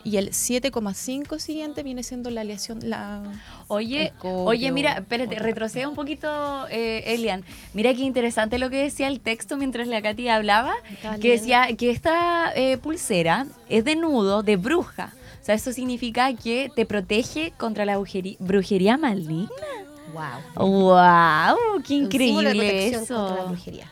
Y 0.06 0.18
el 0.18 0.30
7,5 0.30 1.40
siguiente 1.40 1.82
viene 1.82 2.04
siendo 2.04 2.30
la 2.30 2.42
aleación, 2.42 2.78
la... 2.84 3.24
Oye, 3.66 4.12
copio, 4.18 4.44
oye, 4.44 4.70
mira, 4.70 4.92
espérate, 4.92 5.34
retrocede 5.40 5.84
un 5.88 5.96
poquito, 5.96 6.68
eh, 6.70 7.02
Elian. 7.06 7.42
Mira 7.74 7.92
qué 7.92 8.02
interesante 8.02 8.60
lo 8.60 8.70
que 8.70 8.76
decía 8.76 9.08
el 9.08 9.18
texto 9.18 9.56
mientras 9.56 9.88
la 9.88 10.00
Katy 10.00 10.28
hablaba, 10.28 10.74
que 11.20 11.32
decía 11.32 11.66
que 11.76 11.90
esta 11.90 12.52
eh, 12.54 12.78
pulsera 12.78 13.48
es 13.68 13.84
de 13.84 13.96
nudo, 13.96 14.44
de 14.44 14.54
bruja. 14.54 15.12
O 15.42 15.44
sea, 15.44 15.56
eso 15.56 15.72
significa 15.72 16.32
que 16.34 16.70
te 16.72 16.86
protege 16.86 17.52
contra 17.56 17.84
la 17.84 17.98
brujería, 17.98 18.96
maligna. 18.96 19.48
Wow. 20.54 20.68
¡Wow! 20.68 21.82
¡Qué 21.84 21.94
increíble 21.94 22.50
protección 22.50 23.06
contra 23.06 23.34
la 23.34 23.40
eso! 23.42 23.48
brujería. 23.48 23.90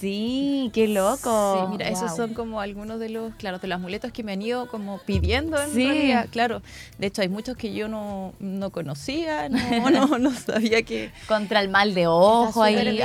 Sí, 0.00 0.70
qué 0.72 0.88
loco. 0.88 1.58
Sí, 1.60 1.70
mira, 1.72 1.88
esos 1.88 2.16
son 2.16 2.32
como 2.34 2.60
algunos 2.60 2.98
de 2.98 3.10
los, 3.10 3.34
claro, 3.34 3.58
de 3.58 3.68
los 3.68 3.76
amuletos 3.76 4.12
que 4.12 4.22
me 4.22 4.32
han 4.32 4.40
ido 4.42 4.66
como 4.68 4.98
pidiendo 4.98 5.60
en 5.60 5.70
Sí. 5.72 5.84
realidad. 5.86 6.26
Claro, 6.30 6.62
de 6.98 7.06
hecho 7.06 7.22
hay 7.22 7.28
muchos 7.28 7.56
que 7.56 7.72
yo 7.74 7.88
no, 7.88 8.32
no 8.38 8.70
conocía, 8.70 9.48
no, 9.48 9.58
no, 9.90 10.18
no 10.18 10.30
sabía 10.34 10.82
que... 10.82 11.10
Contra 11.28 11.60
el 11.60 11.68
mal 11.68 11.94
de 11.94 12.06
ojo 12.06 12.62
ahí. 12.62 12.80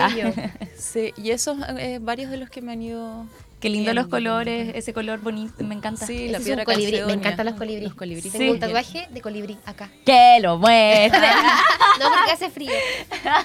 Sí, 0.77 1.13
y 1.17 1.31
esos, 1.31 1.57
eh, 1.77 1.99
varios 2.01 2.29
de 2.31 2.37
los 2.37 2.49
que 2.49 2.61
me 2.61 2.71
han 2.73 2.81
ido... 2.81 3.25
Qué 3.59 3.69
lindo 3.69 3.93
los 3.93 4.07
colores, 4.07 4.73
ese 4.75 4.93
color 4.93 5.21
bonito, 5.21 5.63
me 5.63 5.73
encanta. 5.73 6.05
Sí, 6.05 6.27
la 6.27 6.39
piedra 6.39 6.65
colibrí. 6.65 7.01
Me 7.07 7.13
encantan 7.13 7.47
los 7.47 7.55
colibrí. 7.55 7.83
Los 7.85 7.95
colibrí. 7.95 8.29
Tengo 8.29 8.51
un 8.53 8.59
tatuaje 8.59 9.07
de 9.09 9.21
colibrí 9.21 9.57
acá. 9.65 9.89
Que 10.05 10.37
lo 10.41 10.57
muestre. 10.57 11.19
No, 11.99 12.09
porque 12.09 12.31
hace 12.33 12.49
frío. 12.49 12.71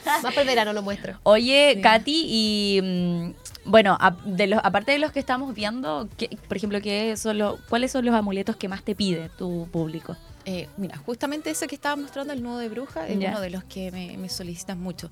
Más 0.05 0.35
por 0.35 0.41
el 0.43 0.47
verano 0.49 0.73
lo 0.73 0.83
muestro. 0.83 1.19
Oye, 1.23 1.75
Sí. 1.77 1.81
Katy, 1.81 2.25
y 2.27 2.81
mm, 2.83 3.31
bueno, 3.65 3.97
a- 4.01 4.17
de 4.25 4.47
los, 4.47 4.61
aparte 4.65 4.93
de 4.93 4.99
los 4.99 5.13
que 5.13 5.21
estamos 5.21 5.55
viendo, 5.55 6.09
¿qué- 6.17 6.37
por 6.49 6.57
ejemplo, 6.57 6.81
¿qué 6.81 7.17
son 7.17 7.39
los, 7.39 7.61
¿cuáles 7.69 7.93
son 7.93 8.05
los 8.05 8.15
amuletos 8.15 8.57
que 8.57 8.69
más 8.69 8.83
te 8.83 8.95
pide 8.95 9.29
tu 9.39 9.69
público? 9.71 10.17
Eh, 10.47 10.69
mira, 10.79 10.97
justamente 10.97 11.51
ese 11.51 11.67
que 11.69 11.75
estaba 11.75 11.97
mostrando, 11.97 12.33
el 12.33 12.43
nudo 12.43 12.59
de 12.59 12.69
bruja, 12.71 13.07
es 13.07 13.17
uno 13.31 13.41
de 13.41 13.51
los 13.51 13.63
que 13.65 13.91
me, 13.93 14.17
me 14.17 14.29
solicitan 14.31 14.81
mucho. 14.81 15.11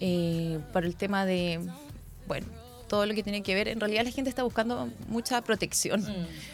Eh, 0.00 0.60
por 0.72 0.84
el 0.84 0.94
tema 0.94 1.26
de, 1.26 1.60
bueno, 2.28 2.46
todo 2.90 3.06
lo 3.06 3.14
que 3.14 3.22
tiene 3.22 3.40
que 3.44 3.54
ver, 3.54 3.68
en 3.68 3.78
realidad 3.78 4.02
la 4.04 4.10
gente 4.10 4.28
está 4.28 4.42
buscando 4.42 4.90
mucha 5.06 5.40
protección. 5.42 6.04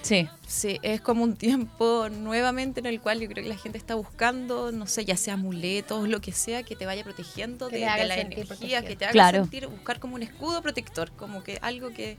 Sí. 0.02 0.28
Sí, 0.46 0.78
es 0.82 1.00
como 1.00 1.24
un 1.24 1.34
tiempo 1.34 2.10
nuevamente 2.10 2.80
en 2.80 2.84
el 2.86 3.00
cual 3.00 3.20
yo 3.20 3.26
creo 3.26 3.42
que 3.42 3.48
la 3.48 3.56
gente 3.56 3.78
está 3.78 3.94
buscando, 3.94 4.70
no 4.70 4.86
sé, 4.86 5.06
ya 5.06 5.16
sea 5.16 5.32
amuletos, 5.34 6.06
lo 6.10 6.20
que 6.20 6.32
sea, 6.32 6.62
que 6.62 6.76
te 6.76 6.84
vaya 6.84 7.02
protegiendo 7.04 7.68
Que 7.68 7.76
de, 7.78 7.86
de 7.86 8.04
la 8.04 8.18
energía, 8.18 8.84
que 8.84 8.96
te 8.96 9.06
haga 9.06 9.12
Claro. 9.12 9.38
sentir, 9.44 9.66
buscar 9.66 9.98
como 9.98 10.14
un 10.14 10.22
escudo 10.22 10.60
protector, 10.60 11.10
como 11.12 11.42
que 11.42 11.58
algo 11.62 11.88
que... 11.94 12.18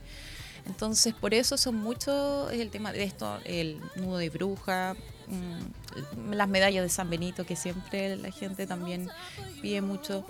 Entonces, 0.66 1.14
por 1.14 1.32
eso 1.32 1.56
son 1.56 1.76
muchos 1.76 2.52
el 2.52 2.70
tema 2.70 2.92
de 2.92 3.04
esto, 3.04 3.38
el 3.44 3.78
nudo 3.94 4.18
de 4.18 4.30
bruja, 4.30 4.96
mm, 5.28 6.32
las 6.32 6.48
medallas 6.48 6.82
de 6.82 6.88
San 6.88 7.10
Benito, 7.10 7.44
que 7.44 7.56
siempre 7.56 8.16
la 8.16 8.30
gente 8.30 8.66
también 8.66 9.08
pide 9.62 9.80
mucho. 9.80 10.24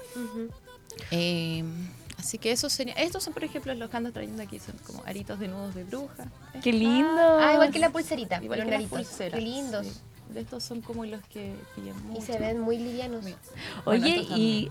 Eh, 1.10 1.64
así 2.18 2.38
que 2.38 2.50
eso 2.52 2.68
sería, 2.68 2.94
estos 2.94 3.22
son 3.22 3.32
por 3.32 3.44
ejemplo 3.44 3.72
los 3.74 3.88
que 3.90 3.96
ando 3.96 4.12
trayendo 4.12 4.42
aquí, 4.42 4.58
son 4.58 4.76
como 4.86 5.02
aritos 5.06 5.38
de 5.38 5.48
nudos 5.48 5.74
de 5.74 5.84
bruja. 5.84 6.26
Qué 6.62 6.72
lindo. 6.72 7.38
Ah, 7.40 7.52
igual 7.54 7.70
que 7.70 7.78
la 7.78 7.90
pulserita. 7.90 8.42
Igual 8.42 8.60
que 8.60 8.64
las 8.70 8.74
naritos. 8.80 8.98
pulseras, 8.98 9.38
Qué 9.38 9.44
lindos. 9.44 9.86
sí. 9.86 9.92
De 10.32 10.40
estos 10.40 10.62
son 10.62 10.80
como 10.82 11.04
los 11.06 11.20
que 11.28 11.54
pillan 11.74 11.96
Y 11.98 12.02
mucho. 12.12 12.22
se 12.26 12.38
ven 12.38 12.60
muy 12.60 12.78
livianos. 12.78 13.22
Muy- 13.22 13.34
Bueno, 13.84 14.04
Oye, 14.06 14.20
estos 14.20 14.38
y 14.38 14.70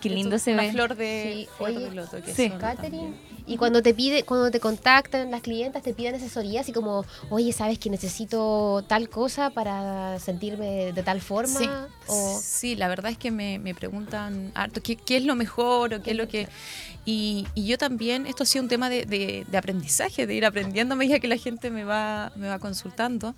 qué 0.00 0.10
lindo 0.10 0.38
se 0.38 0.52
una 0.54 0.62
ve. 0.62 0.72
flor 0.72 0.96
de, 0.96 1.32
Sí, 1.46 1.48
flor 1.56 1.70
oye, 1.70 1.78
de 1.80 1.94
loto 1.94 2.22
que 2.22 2.34
sí. 2.34 2.48
son 2.48 2.58
Catherine. 2.58 2.98
también. 2.98 3.30
Y 3.46 3.56
cuando 3.56 3.82
te 3.82 3.94
pide, 3.94 4.22
cuando 4.24 4.50
te 4.50 4.60
contactan 4.60 5.30
las 5.30 5.40
clientas, 5.42 5.82
te 5.82 5.94
piden 5.94 6.14
asesoría, 6.14 6.60
así 6.60 6.72
como, 6.72 7.04
oye, 7.30 7.52
sabes 7.52 7.78
que 7.78 7.90
necesito 7.90 8.84
tal 8.86 9.08
cosa 9.08 9.50
para 9.50 10.18
sentirme 10.20 10.92
de 10.92 11.02
tal 11.02 11.20
forma. 11.20 11.58
Sí, 11.58 11.68
O 12.06 12.38
sí, 12.42 12.76
la 12.76 12.88
verdad 12.88 13.10
es 13.10 13.18
que 13.18 13.30
me, 13.30 13.58
me 13.58 13.74
preguntan 13.74 14.52
harto 14.54 14.80
qué, 14.82 14.96
qué 14.96 15.16
es 15.16 15.24
lo 15.24 15.34
mejor 15.36 15.94
o 15.94 16.02
qué 16.02 16.10
es 16.12 16.16
lo 16.16 16.28
que... 16.28 16.48
Y, 17.06 17.46
y 17.54 17.64
yo 17.66 17.78
también, 17.78 18.26
esto 18.26 18.42
ha 18.42 18.46
sido 18.46 18.62
un 18.62 18.68
tema 18.68 18.90
de, 18.90 19.06
de- 19.06 19.46
de 19.50 19.56
aprendizaje, 19.58 20.26
de 20.26 20.34
ir 20.34 20.44
aprendiendo 20.44 20.94
a 20.94 20.96
medida 20.96 21.18
que 21.18 21.28
la 21.28 21.38
gente 21.38 21.70
me 21.70 21.82
va, 21.84 22.30
me 22.36 22.46
va 22.48 22.58
consultando. 22.58 23.34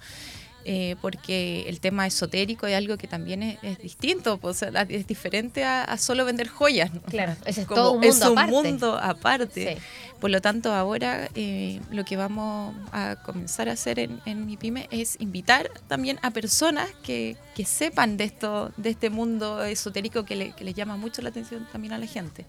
Eh, 0.65 0.97
porque 1.01 1.65
el 1.69 1.81
tema 1.81 2.07
esotérico 2.07 2.67
es 2.67 2.77
algo 2.77 2.97
que 2.97 3.09
también 3.09 3.43
es, 3.43 3.59
es 3.63 3.79
distinto, 3.79 4.39
pues, 4.39 4.63
es 4.63 5.07
diferente 5.07 5.65
a, 5.65 5.85
a 5.85 5.99
solo 5.99 6.25
vender 6.25 6.49
joyas. 6.49 6.93
¿no? 6.93 7.03
Claro, 7.03 7.35
ese 7.47 7.63
es 7.63 7.67
Como 7.67 7.81
todo 7.81 7.93
un 7.93 8.01
mundo 8.01 8.09
es 8.09 8.23
un 8.31 8.39
aparte. 8.39 8.53
mundo 8.53 8.99
aparte. 8.99 9.77
Sí. 9.77 9.83
Por 10.21 10.31
lo 10.31 10.41
tanto, 10.41 10.73
ahora 10.73 11.29
eh, 11.35 11.81
lo 11.91 12.05
que 12.05 12.17
vamos 12.17 12.77
a 12.93 13.17
comenzar 13.25 13.69
a 13.69 13.73
hacer 13.73 13.99
en, 13.99 14.21
en 14.25 14.47
mi 14.47 14.57
pyme 14.57 14.87
es 14.93 15.17
invitar 15.19 15.69
también 15.89 16.21
a 16.23 16.31
personas 16.31 16.89
que, 17.03 17.37
que 17.57 17.65
sepan 17.65 18.17
de 18.17 18.25
esto, 18.25 18.71
de 18.77 18.91
este 18.91 19.11
mundo 19.11 19.65
esotérico 19.65 20.25
que 20.25 20.37
le, 20.37 20.53
que 20.53 20.63
le 20.63 20.75
llama 20.75 20.97
mucho 20.97 21.23
la 21.23 21.31
atención 21.31 21.67
también 21.73 21.93
a 21.93 21.99
la 21.99 22.07
gente. 22.07 22.47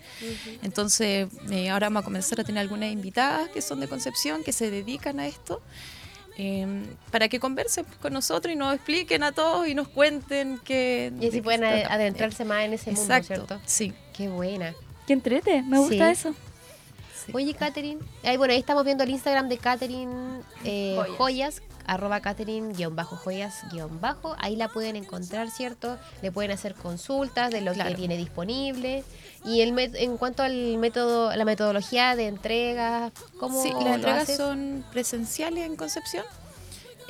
Entonces, 0.61 1.27
eh, 1.49 1.69
ahora 1.71 1.87
vamos 1.87 2.01
a 2.01 2.05
comenzar 2.05 2.39
a 2.39 2.43
tener 2.43 2.61
algunas 2.61 2.91
invitadas 2.91 3.49
que 3.49 3.61
son 3.61 3.79
de 3.79 3.87
Concepción, 3.87 4.43
que 4.43 4.51
se 4.53 4.69
dedican 4.69 5.19
a 5.19 5.25
esto. 5.27 5.59
Eh, 6.37 6.65
para 7.11 7.27
que 7.29 7.39
conversen 7.39 7.85
con 8.01 8.13
nosotros 8.13 8.53
y 8.53 8.55
nos 8.57 8.73
expliquen 8.73 9.23
a 9.23 9.31
todos 9.31 9.67
y 9.67 9.75
nos 9.75 9.87
cuenten 9.87 10.57
que 10.59 11.11
y 11.19 11.27
así 11.27 11.41
pueden 11.41 11.61
ade- 11.63 11.85
adentrarse 11.89 12.43
más 12.45 12.63
en 12.65 12.73
ese 12.73 12.91
mundo, 12.91 13.23
¿cierto? 13.23 13.59
sí. 13.65 13.93
Qué 14.15 14.29
buena. 14.29 14.73
Qué 15.07 15.13
entrete, 15.13 15.61
me 15.63 15.79
gusta 15.79 16.13
Sí. 16.15 16.19
eso. 16.27 16.35
Oye, 17.33 17.53
Katherine. 17.53 18.01
Ahí, 18.23 18.35
bueno, 18.37 18.53
ahí 18.53 18.59
estamos 18.59 18.83
viendo 18.83 19.03
el 19.05 19.09
Instagram 19.09 19.47
de 19.47 19.57
Katherine 19.57 20.41
eh, 20.65 20.95
Joyas. 20.97 21.17
Joyas. 21.17 21.61
arroba 21.85 22.19
Katherine 22.21 22.73
guion 22.73 22.95
bajo 22.95 23.15
joyas 23.15 23.61
guion 23.71 23.99
bajo. 24.01 24.35
Ahí 24.39 24.55
la 24.57 24.67
pueden 24.67 24.95
encontrar, 24.97 25.49
¿cierto? 25.49 25.97
Le 26.21 26.31
pueden 26.31 26.51
hacer 26.51 26.75
consultas 26.75 27.51
de 27.51 27.61
lo 27.61 27.73
que 27.73 27.95
tiene 27.95 28.17
disponible. 28.17 29.03
Y 29.45 29.61
el 29.61 29.77
en 29.77 30.17
cuanto 30.17 30.43
al 30.43 30.77
método, 30.77 31.35
la 31.35 31.45
metodología 31.45 32.15
de 32.15 32.27
entrega, 32.27 33.11
¿cómo 33.39 33.61
Sí, 33.61 33.71
las 33.71 33.95
entregas 33.95 34.23
haces? 34.23 34.37
son 34.37 34.85
presenciales 34.91 35.65
en 35.65 35.75
Concepción 35.75 36.25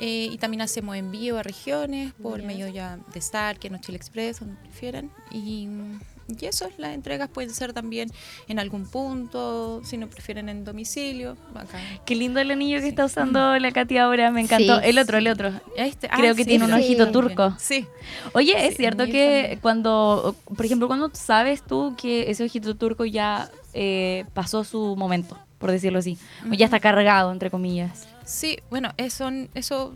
eh, 0.00 0.28
y 0.32 0.38
también 0.38 0.62
hacemos 0.62 0.96
envío 0.96 1.38
a 1.38 1.42
regiones 1.42 2.12
por 2.14 2.42
medio 2.42 2.66
ya 2.68 2.98
de 3.12 3.18
Star, 3.20 3.58
que 3.58 3.70
no 3.70 3.78
Chile 3.78 3.96
Express, 3.96 4.40
donde 4.40 4.56
prefieran. 4.62 5.12
Y, 5.30 5.68
y 6.28 6.46
eso, 6.46 6.68
las 6.78 6.94
entregas 6.94 7.28
pueden 7.28 7.52
ser 7.52 7.72
también 7.72 8.10
en 8.48 8.58
algún 8.58 8.86
punto, 8.86 9.82
si 9.84 9.96
no 9.98 10.08
prefieren 10.08 10.48
en 10.48 10.64
domicilio. 10.64 11.36
Acá. 11.54 11.78
Qué 12.04 12.14
lindo 12.16 12.40
el 12.40 12.50
anillo 12.50 12.80
que 12.80 12.88
está 12.88 13.04
usando 13.04 13.58
la 13.58 13.72
Katy 13.72 13.98
ahora, 13.98 14.30
me 14.30 14.40
encantó. 14.40 14.80
Sí. 14.80 14.88
el 14.88 14.98
otro, 14.98 15.18
el 15.18 15.28
otro. 15.28 15.52
Este, 15.76 16.08
ah, 16.10 16.16
Creo 16.16 16.34
que 16.34 16.44
sí, 16.44 16.50
tiene 16.50 16.64
un 16.64 16.70
sí. 16.70 16.76
ojito 16.76 17.10
turco. 17.10 17.54
Sí, 17.58 17.86
Oye, 18.32 18.52
Sí, 18.52 18.66
es 18.66 18.76
cierto 18.76 19.04
que 19.06 19.40
también. 19.42 19.60
cuando, 19.60 20.36
por 20.56 20.64
ejemplo, 20.64 20.86
cuando 20.86 21.10
sabes 21.12 21.62
tú 21.62 21.94
que 22.00 22.30
ese 22.30 22.44
ojito 22.44 22.74
turco 22.74 23.04
ya 23.04 23.50
eh, 23.72 24.24
pasó 24.34 24.64
su 24.64 24.96
momento, 24.96 25.38
por 25.58 25.70
decirlo 25.70 25.98
así, 25.98 26.18
o 26.50 26.54
ya 26.54 26.66
está 26.66 26.80
cargado, 26.80 27.32
entre 27.32 27.50
comillas. 27.50 28.06
Sí, 28.24 28.58
bueno, 28.70 28.92
eso, 28.96 29.28
eso 29.54 29.94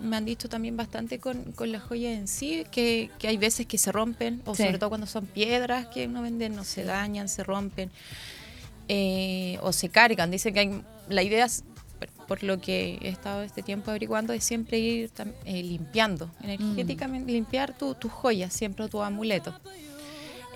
me 0.00 0.16
han 0.16 0.24
dicho 0.24 0.48
también 0.48 0.76
bastante 0.76 1.18
con, 1.18 1.52
con 1.52 1.70
las 1.72 1.82
joyas 1.82 2.16
en 2.16 2.28
sí, 2.28 2.64
que, 2.70 3.10
que 3.18 3.28
hay 3.28 3.36
veces 3.36 3.66
que 3.66 3.78
se 3.78 3.92
rompen, 3.92 4.42
o 4.46 4.54
Sí. 4.54 4.64
sobre 4.64 4.78
todo 4.78 4.88
cuando 4.90 5.06
son 5.06 5.26
piedras 5.26 5.86
que 5.88 6.06
uno 6.06 6.22
vende, 6.22 6.48
no 6.48 6.64
se 6.64 6.84
dañan, 6.84 7.28
se 7.28 7.44
rompen, 7.44 7.90
eh, 8.88 9.58
o 9.62 9.72
se 9.72 9.88
cargan. 9.88 10.30
Dicen 10.30 10.54
que 10.54 10.60
hay, 10.60 10.82
la 11.08 11.22
idea, 11.22 11.44
es, 11.46 11.64
por- 12.26 12.42
lo 12.42 12.60
que 12.60 12.98
he 13.02 13.08
estado 13.08 13.42
este 13.42 13.62
tiempo 13.62 13.90
averiguando, 13.90 14.32
es 14.32 14.44
siempre 14.44 14.78
ir 14.78 15.10
eh, 15.44 15.62
limpiando, 15.62 16.30
energéticamente, 16.42 17.32
limpiar 17.32 17.76
tu- 17.76 17.94
tus 17.94 18.10
joyas, 18.12 18.52
siempre 18.52 18.88
tus 18.88 19.02
amuletos. 19.02 19.54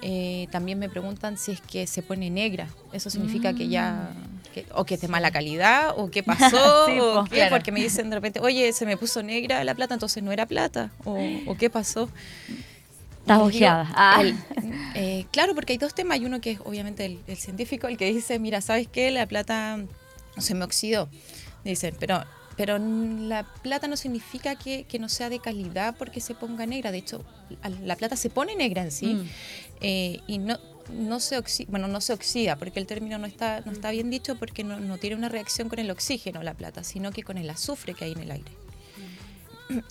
Eh, 0.03 0.49
también 0.51 0.79
me 0.79 0.89
preguntan 0.89 1.37
si 1.39 1.53
es 1.53 1.61
que 1.61 1.87
se 1.87 2.03
pone 2.03 2.29
negra. 2.31 2.69
Eso 2.93 3.11
significa 3.11 3.55
que 3.55 3.69
ya. 3.69 4.13
Que- 4.55 4.65
o 4.75 4.85
que 4.87 4.95
es 4.95 5.01
de 5.01 5.09
mala 5.09 5.31
calidad, 5.31 5.93
o 5.99 6.11
qué 6.11 6.23
pasó, 6.23 6.87
Sí, 6.87 6.99
o 7.01 7.25
po. 7.25 7.31
qué, 7.31 7.47
porque 7.51 7.73
me 7.73 7.81
dicen 7.83 8.09
de 8.09 8.17
repente, 8.17 8.41
oye, 8.41 8.73
se 8.73 8.87
me 8.87 8.97
puso 8.97 9.23
negra 9.23 9.63
la 9.65 9.75
plata, 9.75 9.93
entonces 9.95 10.23
no 10.23 10.33
era 10.33 10.47
plata, 10.47 10.91
o, 11.05 11.19
o 11.47 11.57
qué 11.57 11.69
pasó. 11.69 12.09
Estás 13.21 13.41
ojeada. 13.41 13.91
Ah. 13.95 14.23
eh, 14.95 15.25
claro, 15.31 15.55
porque 15.55 15.73
hay 15.73 15.79
dos 15.79 15.95
temas. 15.95 16.17
Hay 16.17 16.27
uno 16.27 16.41
que 16.43 16.53
es 16.53 16.61
obviamente 16.65 17.07
el, 17.07 17.19
el 17.27 17.37
científico, 17.39 17.89
el 17.89 17.97
que 17.97 18.13
dice, 18.13 18.39
mira, 18.39 18.61
¿sabes 18.61 18.87
qué? 18.87 19.11
La 19.11 19.27
plata 19.27 19.79
se 20.39 20.55
me 20.55 20.65
oxidó. 20.65 21.09
Dicen, 21.65 21.97
pero, 21.99 22.23
pero 22.59 22.77
la 22.79 23.45
plata 23.63 23.89
no 23.89 23.97
significa 23.97 24.57
que, 24.57 24.85
que 24.85 24.99
no 24.99 25.09
sea 25.09 25.31
de 25.31 25.39
calidad 25.39 25.95
porque 25.99 26.21
se 26.21 26.35
ponga 26.35 26.67
negra. 26.67 26.93
De 26.93 26.99
hecho, 26.99 27.25
la 27.83 27.97
plata 27.97 28.17
se 28.17 28.29
pone 28.29 28.55
negra 28.57 28.83
en 28.83 28.93
sí 28.93 29.07
Mm. 29.15 29.29
eh, 29.81 30.21
y 30.27 30.37
no, 30.39 30.59
no 30.93 31.21
se 31.21 31.39
oxida, 31.39 31.67
bueno, 31.71 31.89
no 31.89 32.01
se 32.01 32.13
oxida, 32.13 32.57
porque 32.57 32.81
el 32.81 32.87
término 32.87 33.19
no 33.19 33.27
está, 33.27 33.61
no 33.61 33.73
está 33.73 33.91
bien 33.91 34.11
dicho 34.11 34.37
porque 34.37 34.65
no, 34.65 34.81
no 34.81 34.99
tiene 34.99 35.17
una 35.17 35.29
reacción 35.29 35.69
con 35.69 35.79
el 35.79 35.91
oxígeno 35.91 36.43
la 36.43 36.55
plata, 36.55 36.85
sino 36.85 37.13
que 37.13 37.23
con 37.23 37.39
el 37.39 37.51
azufre 37.51 37.95
que 37.95 38.05
hay 38.05 38.13
en 38.13 38.21
el 38.21 38.31
aire. 38.31 38.64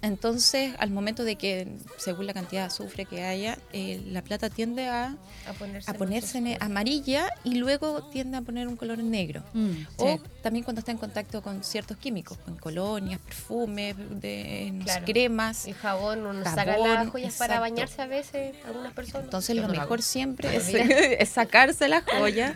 Entonces, 0.02 0.74
al 0.78 0.92
momento 0.92 1.24
de 1.24 1.36
que, 1.36 1.68
según 1.98 2.28
la 2.28 2.34
cantidad 2.34 2.62
de 2.62 2.68
azufre 2.68 3.06
que 3.06 3.24
haya, 3.24 3.58
eh, 3.72 4.02
la 4.08 4.22
plata 4.22 4.50
tiende 4.50 4.88
a, 4.88 5.16
A 5.48 5.54
ponerse, 5.58 5.90
a 5.90 5.94
ponerse 5.96 6.42
ne- 6.42 6.58
amarilla 6.60 7.28
y 7.44 7.56
luego 7.56 8.04
tiende 8.12 8.38
a 8.38 8.42
poner 8.42 8.68
un 8.68 8.76
color 8.76 9.00
negro. 9.00 9.44
Mm, 9.54 9.72
O 9.98 10.08
sí. 10.18 10.22
también 10.44 10.64
cuando 10.64 10.80
está 10.80 10.92
en 10.92 10.98
contacto 11.00 11.42
con 11.42 11.64
ciertos 11.64 11.98
químicos, 11.98 12.38
en 12.48 12.56
colonias, 12.56 13.20
perfumes, 13.22 13.96
de, 13.98 14.80
Claro. 14.84 15.06
cremas. 15.06 15.66
El 15.68 15.74
jabón, 15.76 16.20
uno 16.20 16.44
Jabón, 16.44 16.56
saca 16.56 16.78
las 16.78 17.10
joyas 17.10 17.34
para 17.38 17.60
bañarse 17.60 18.02
a 18.02 18.08
veces, 18.08 18.56
algunas 18.66 18.94
personas. 18.94 19.26
Entonces 19.26 19.56
Yo 19.56 19.62
lo 19.64 19.68
no 19.70 19.74
mejor 19.74 20.00
hago. 20.00 20.02
siempre 20.04 20.50
es 21.22 21.30
sacarse 21.30 21.88
las 21.88 22.04
joyas 22.04 22.54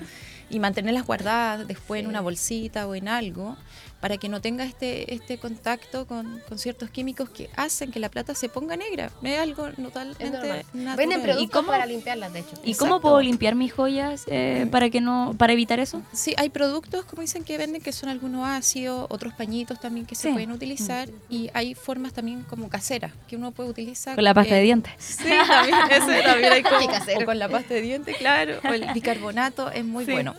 y 0.49 0.59
mantenerlas 0.59 1.05
guardadas 1.05 1.67
después 1.67 1.99
en 2.01 2.07
una 2.07 2.21
bolsita 2.21 2.87
o 2.87 2.95
en 2.95 3.07
algo 3.09 3.57
para 3.99 4.17
que 4.17 4.29
no 4.29 4.41
tenga 4.41 4.63
este, 4.63 5.13
este 5.13 5.37
contacto 5.39 6.05
con, 6.05 6.39
con 6.47 6.59
ciertos 6.59 6.89
químicos 6.91 7.29
que 7.29 7.49
hacen 7.55 7.91
que 7.91 7.99
la 7.99 8.09
plata 8.09 8.35
se 8.35 8.47
ponga 8.47 8.77
negra. 8.77 9.11
Es 9.23 9.39
algo 9.39 9.69
totalmente 9.71 10.23
Es 10.23 10.31
natural. 10.31 10.65
Venden 10.95 11.21
productos 11.21 11.45
¿Y 11.45 11.49
cómo- 11.49 11.67
para 11.69 11.85
limpiarlas, 11.85 12.31
de 12.33 12.39
hecho. 12.39 12.51
¿Y 12.63 12.75
cómo 12.75 13.01
puedo 13.01 13.19
limpiar 13.21 13.55
mis 13.55 13.73
joyas 13.73 14.23
eh, 14.27 14.67
para 14.71 14.89
que 14.89 15.01
no 15.01 15.33
para 15.37 15.53
evitar 15.53 15.79
eso? 15.79 16.01
Sí, 16.13 16.33
hay 16.37 16.49
productos, 16.49 17.05
como 17.05 17.21
dicen, 17.23 17.43
que 17.43 17.57
venden 17.57 17.81
que 17.81 17.91
son 17.91 18.09
algunos 18.09 18.47
ácidos, 18.47 19.07
otros 19.09 19.33
pañitos 19.33 19.79
también 19.79 20.05
que 20.05 20.15
se 20.15 20.27
Sí. 20.27 20.33
pueden 20.33 20.51
utilizar 20.51 21.09
y 21.29 21.49
hay 21.53 21.73
formas 21.73 22.13
también 22.13 22.43
como 22.43 22.69
caseras 22.69 23.11
que 23.27 23.35
uno 23.35 23.51
puede 23.51 23.69
utilizar. 23.69 24.15
Con 24.15 24.23
la 24.23 24.33
pasta 24.33 24.53
de 24.55 24.61
eh, 24.61 24.63
dientes. 24.63 24.93
Sí, 24.99 25.23
también, 25.47 25.75
ese 25.89 26.21
también 26.21 26.53
hay 26.53 26.63
como, 26.63 26.85
o 26.85 27.25
con 27.25 27.39
la 27.39 27.49
pasta 27.49 27.73
de 27.73 27.81
dientes, 27.81 28.15
claro, 28.17 28.59
o 28.63 28.67
el 28.73 28.91
bicarbonato 28.93 29.71
es 29.71 29.83
muy 29.83 30.05
Sí. 30.05 30.11
bueno. 30.11 30.35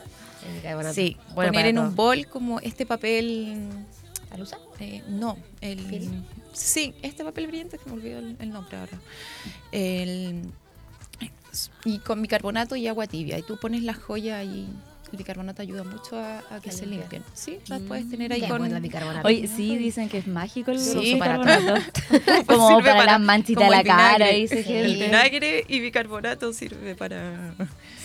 El. 0.63 0.95
Sí, 0.95 1.17
Bueno 1.35 1.53
poner 1.53 1.67
en 1.67 1.77
todo. 1.77 1.89
un 1.89 1.95
bol 1.97 2.27
como 2.27 2.61
este 2.61 2.87
papel. 2.87 3.69
¿Al 4.31 4.43
usar? 4.43 4.59
eh, 4.81 5.03
no, 5.09 5.37
el. 5.61 5.81
¿Film? 5.81 6.25
Sí, 6.53 6.95
este 7.03 7.25
papel 7.25 7.47
brillante, 7.47 7.79
que 7.79 7.89
me 7.89 7.95
olvidó 7.97 8.19
el, 8.19 8.37
el 8.41 8.51
nombre 8.51 8.77
ahora. 8.77 8.99
El, 9.73 10.43
y 11.85 11.99
con 11.99 12.21
bicarbonato 12.23 12.77
y 12.77 12.87
agua 12.89 13.07
tibia. 13.07 13.39
Y 13.39 13.43
tú 13.43 13.59
pones 13.59 13.83
la 13.83 13.95
joya 13.95 14.43
y 14.43 14.69
el 15.11 15.17
bicarbonato 15.19 15.63
ayuda 15.63 15.85
mucho 15.85 16.19
a, 16.19 16.39
a 16.51 16.61
que 16.61 16.71
se 16.71 16.85
limpien. 16.87 17.23
Sí, 17.33 17.59
las 17.69 17.81
puedes 17.83 18.11
tener 18.11 18.33
ahí 18.33 18.47
con. 18.47 18.65
el 18.65 18.81
bicarbonato. 18.81 19.27
Oye, 19.27 19.47
sí, 19.49 19.77
dicen 19.77 20.09
que 20.09 20.19
es 20.19 20.27
mágico 20.27 20.71
el 20.71 20.79
Sí, 20.79 20.91
uso 20.91 21.01
uso 21.01 21.19
para 21.19 21.39
bicarbonato. 21.39 21.87
Como 22.47 22.69
Sirve 22.69 22.91
para, 22.91 23.05
las 23.13 23.21
manchitas 23.21 23.65
de 23.65 23.71
la 23.71 23.77
el 23.79 23.85
vinagre. 23.85 24.25
cara, 24.25 24.37
dice 24.37 24.59
El 24.59 24.65
gente. 24.65 25.05
vinagre 25.07 25.65
y 25.69 25.81
bicarbonato 25.81 26.53
sirve 26.53 26.95
para, 26.95 27.55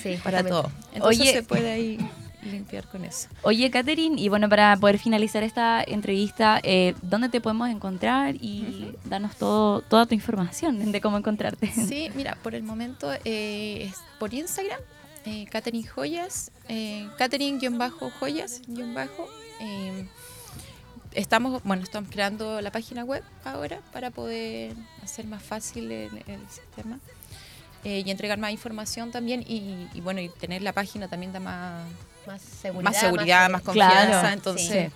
Sí, 0.01 0.17
para 0.23 0.43
todo. 0.43 0.71
Entonces 0.93 1.19
Oye. 1.21 1.33
se 1.33 1.43
puede 1.43 1.71
ahí 1.71 1.97
limpiar 2.45 2.87
con 2.87 3.05
eso. 3.05 3.27
Oye, 3.41 3.69
Katherine, 3.71 4.19
y 4.21 4.29
bueno, 4.29 4.49
para 4.49 4.75
poder 4.77 4.99
finalizar 4.99 5.43
esta 5.43 5.83
entrevista, 5.83 6.59
eh, 6.63 6.95
¿dónde 7.01 7.29
te 7.29 7.41
podemos 7.41 7.69
encontrar? 7.69 8.35
Y 8.35 8.95
danos 9.05 9.35
todo, 9.35 9.81
toda 9.81 10.05
tu 10.05 10.15
información 10.15 10.91
de 10.91 11.01
cómo 11.01 11.17
encontrarte. 11.17 11.67
Sí, 11.71 12.09
mira, 12.15 12.37
por 12.43 12.55
el 12.55 12.63
momento 12.63 13.11
eh, 13.25 13.89
es 13.89 13.95
por 14.19 14.33
Instagram, 14.33 14.79
eh, 15.25 15.45
Catherine 15.49 15.87
Joyas, 15.87 16.51
eh, 16.67 17.07
Catherine-Joyas, 17.17 18.61
guion 18.67 18.93
bajo. 18.93 19.27
eh, 19.59 20.07
estamos, 21.13 21.61
bueno, 21.63 21.83
estamos 21.83 22.09
creando 22.09 22.59
la 22.59 22.71
página 22.71 23.03
web 23.03 23.23
ahora 23.45 23.79
para 23.91 24.09
poder 24.09 24.73
hacer 25.03 25.27
más 25.27 25.43
fácil 25.43 25.91
el, 25.91 26.11
el 26.25 26.39
sistema 26.49 26.97
eh, 27.83 28.01
y 28.03 28.09
entregar 28.09 28.39
más 28.39 28.51
información 28.51 29.11
también 29.11 29.41
y, 29.47 29.87
y 29.93 30.01
bueno, 30.01 30.21
y 30.21 30.29
tener 30.29 30.63
la 30.63 30.73
página 30.73 31.07
también 31.07 31.31
da 31.31 31.39
más, 31.39 31.83
Más 32.27 32.41
seguridad. 32.41 32.91
más 32.91 32.99
seguridad, 32.99 33.49
más, 33.49 33.61
confianza. 33.61 34.07
Claro, 34.09 34.27
entonces, 34.29 34.91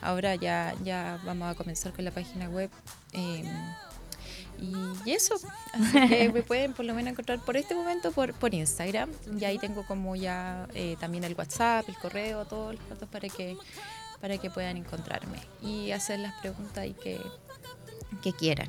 ahora 0.00 0.34
ya, 0.36 0.74
ya 0.82 1.18
vamos 1.24 1.50
a 1.50 1.54
comenzar 1.54 1.92
con 1.92 2.04
la 2.04 2.10
página 2.10 2.48
web. 2.48 2.70
eh, 3.12 3.44
Y, 4.60 4.74
y 5.06 5.12
eso, 5.12 5.34
así 5.72 6.08
que 6.08 6.30
me 6.34 6.42
pueden 6.42 6.72
por 6.72 6.84
lo 6.84 6.94
menos 6.94 7.10
encontrar 7.12 7.40
por 7.40 7.56
este 7.56 7.74
momento 7.74 8.12
por, 8.12 8.32
por 8.34 8.54
Instagram. 8.54 9.10
Y 9.40 9.44
ahí 9.44 9.58
tengo 9.58 9.84
como 9.86 10.14
ya 10.14 10.68
eh, 10.74 10.96
también 11.00 11.24
el 11.24 11.34
WhatsApp, 11.34 11.88
el 11.88 11.96
correo, 11.96 12.44
todos 12.44 12.74
los 12.76 12.88
datos 12.88 13.08
para 13.08 13.28
que, 13.28 13.56
para 14.20 14.38
que 14.38 14.50
puedan 14.50 14.76
encontrarme 14.76 15.38
y 15.62 15.90
hacer 15.90 16.20
las 16.20 16.34
preguntas 16.40 16.86
y 16.86 16.92
que, 16.92 17.20
que 18.22 18.32
quieran 18.32 18.68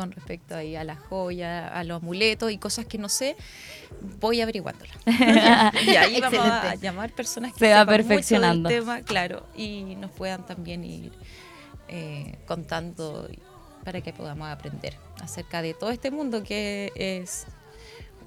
con 0.00 0.12
respecto 0.12 0.56
ahí 0.56 0.76
a 0.76 0.84
las 0.84 0.98
joyas, 0.98 1.70
a 1.72 1.84
los 1.84 2.02
amuletos 2.02 2.50
y 2.50 2.58
cosas 2.58 2.86
que 2.86 2.96
no 2.96 3.08
sé, 3.08 3.36
voy 4.18 4.40
averiguándolas. 4.40 4.96
y 5.86 5.90
ahí 5.96 6.20
vamos 6.20 6.40
a 6.40 6.74
llamar 6.76 7.12
personas 7.12 7.52
que 7.52 7.58
Se 7.58 7.72
va 7.72 7.80
sepan 7.80 7.86
mucho 7.86 7.96
del 7.96 8.06
perfeccionando. 8.06 8.68
tema, 8.68 9.02
claro, 9.02 9.46
y 9.54 9.96
nos 9.96 10.10
puedan 10.10 10.46
también 10.46 10.84
ir 10.84 11.12
eh, 11.88 12.38
contando 12.46 13.28
para 13.84 14.00
que 14.00 14.12
podamos 14.12 14.48
aprender 14.48 14.96
acerca 15.22 15.60
de 15.60 15.74
todo 15.74 15.90
este 15.90 16.10
mundo 16.10 16.42
que 16.42 16.92
es 16.94 17.46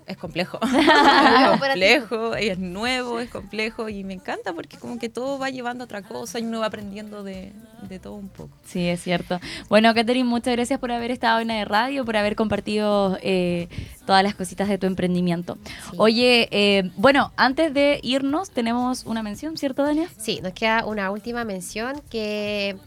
es 0.06 0.18
complejo. 0.18 0.60
es 0.64 1.60
complejo, 1.60 2.36
es 2.36 2.60
nuevo, 2.60 3.20
es 3.20 3.30
complejo 3.30 3.90
y 3.90 4.04
me 4.04 4.14
encanta 4.14 4.54
porque 4.54 4.78
como 4.78 5.00
que 5.00 5.10
todo 5.10 5.40
va 5.40 5.50
llevando 5.50 5.84
a 5.84 5.86
otra 5.86 6.02
cosa 6.02 6.40
y 6.40 6.44
uno 6.44 6.60
va 6.60 6.68
aprendiendo 6.68 7.24
de, 7.24 7.54
de 7.88 8.00
todo 8.00 8.16
un 8.16 8.30
poco. 8.30 8.50
Sí, 8.66 8.88
es 8.88 9.02
cierto. 9.02 9.40
Bueno, 9.70 9.94
Catherine, 9.94 10.28
muchas 10.28 10.56
gracias 10.56 10.80
por 10.80 10.92
haber 10.92 11.12
estado 11.12 11.40
en 11.40 11.50
la 11.50 11.66
radio, 11.66 12.06
por 12.06 12.18
haber 12.18 12.36
compartido 12.36 13.18
eh, 13.22 13.68
todas 14.06 14.24
las 14.24 14.36
cositas 14.36 14.68
de 14.70 14.78
tu 14.78 14.88
emprendimiento. 14.88 15.58
Oye, 15.98 16.48
eh, 16.52 16.92
bueno, 16.98 17.32
antes 17.36 17.74
de 17.74 18.00
irnos, 18.04 18.52
tenemos 18.52 19.06
una 19.06 19.24
mención, 19.24 19.58
¿cierto, 19.58 19.84
Dania? 19.84 20.08
Sí, 20.18 20.40
nos 20.42 20.54
queda 20.54 20.86
una 20.86 21.12
última 21.12 21.44
mención 21.44 22.02
que 22.10 22.78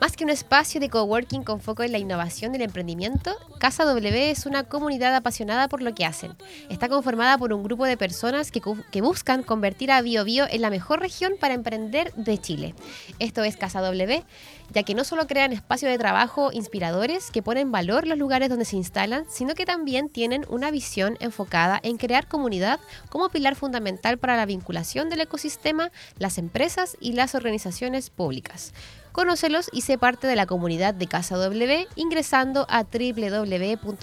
más 0.00 0.16
que 0.16 0.24
un 0.24 0.30
espacio 0.30 0.80
de 0.80 0.88
coworking 0.88 1.44
con 1.44 1.60
foco 1.60 1.82
en 1.82 1.92
la 1.92 1.98
innovación 1.98 2.52
del 2.52 2.62
emprendimiento, 2.62 3.36
Casa 3.58 3.84
W 3.84 4.30
es 4.30 4.46
una 4.46 4.64
comunidad 4.64 5.14
apasionada 5.14 5.68
por 5.68 5.82
lo 5.82 5.94
que 5.94 6.06
hacen. 6.06 6.34
Está 6.70 6.88
conformada 6.88 7.36
por 7.36 7.52
un 7.52 7.62
grupo 7.62 7.84
de 7.84 7.98
personas 7.98 8.50
que, 8.50 9.00
buscan 9.02 9.42
convertir 9.42 9.92
a 9.92 10.00
Bio 10.00 10.24
Bio 10.24 10.46
en 10.48 10.62
la 10.62 10.70
mejor 10.70 11.00
región 11.00 11.34
para 11.38 11.52
emprender 11.52 12.14
de 12.14 12.38
Chile. 12.38 12.74
Esto 13.18 13.44
es 13.44 13.58
Casa 13.58 13.82
W, 13.82 14.24
ya 14.72 14.82
que 14.84 14.94
no 14.94 15.04
solo 15.04 15.26
crean 15.26 15.52
espacios 15.52 15.90
de 15.90 15.98
trabajo 15.98 16.50
inspiradores 16.50 17.30
que 17.30 17.42
ponen 17.42 17.70
valor 17.70 18.06
los 18.06 18.16
lugares 18.16 18.48
donde 18.48 18.64
se 18.64 18.76
instalan, 18.76 19.26
sino 19.28 19.54
que 19.54 19.66
también 19.66 20.08
tienen 20.08 20.46
una 20.48 20.70
visión 20.70 21.18
enfocada 21.20 21.78
en 21.82 21.98
crear 21.98 22.26
comunidad 22.26 22.80
como 23.10 23.28
pilar 23.28 23.54
fundamental 23.54 24.16
para 24.16 24.36
la 24.36 24.46
vinculación 24.46 25.10
del 25.10 25.20
ecosistema, 25.20 25.90
las 26.16 26.38
empresas 26.38 26.96
y 27.00 27.12
las 27.12 27.34
organizaciones 27.34 28.08
públicas. 28.08 28.72
Conócelos 29.12 29.68
y 29.72 29.80
sé 29.82 29.98
parte 29.98 30.26
de 30.26 30.36
la 30.36 30.46
comunidad 30.46 30.94
de 30.94 31.06
Casa 31.06 31.36
W 31.36 31.86
ingresando 31.96 32.66
a 32.68 32.84
www.casaw.org. 32.84 33.94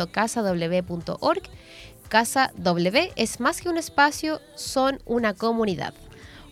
Casa 2.09 2.51
W 2.55 3.11
es 3.15 3.39
más 3.39 3.61
que 3.61 3.69
un 3.69 3.77
espacio, 3.77 4.41
son 4.55 4.99
una 5.05 5.33
comunidad. 5.33 5.93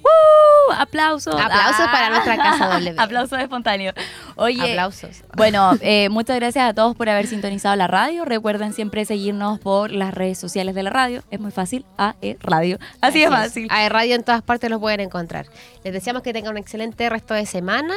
¡Uh! 0.01 0.73
aplausos. 0.73 1.35
Aplausos 1.35 1.87
para 1.87 2.09
nuestra 2.09 2.37
Casa 2.43 2.67
W. 2.67 2.95
Aplausos 2.97 3.39
espontáneos. 3.39 3.95
Oye, 4.35 4.71
Aplausos. 4.71 5.23
Bueno, 5.35 5.73
eh, 5.81 6.09
muchas 6.09 6.35
gracias 6.37 6.69
a 6.69 6.73
todos 6.73 6.95
por 6.95 7.09
haber 7.09 7.27
sintonizado 7.27 7.75
la 7.75 7.87
radio. 7.87 8.25
Recuerden 8.25 8.73
siempre 8.73 9.05
seguirnos 9.05 9.59
por 9.59 9.91
las 9.91 10.13
redes 10.13 10.37
sociales 10.37 10.75
de 10.75 10.83
la 10.83 10.89
radio. 10.89 11.23
Es 11.31 11.39
muy 11.39 11.51
fácil. 11.51 11.85
AE 11.97 12.37
Radio. 12.41 12.77
Así, 13.01 13.23
es 13.23 13.29
fácil. 13.29 13.67
A 13.69 13.87
radio 13.89 14.15
en 14.15 14.23
todas 14.23 14.41
partes 14.41 14.69
los 14.69 14.79
pueden 14.79 14.99
encontrar. 14.99 15.47
Les 15.83 15.93
deseamos 15.93 16.21
que 16.23 16.33
tengan 16.33 16.51
un 16.51 16.57
excelente 16.57 17.09
resto 17.09 17.33
de 17.33 17.45
semana 17.45 17.95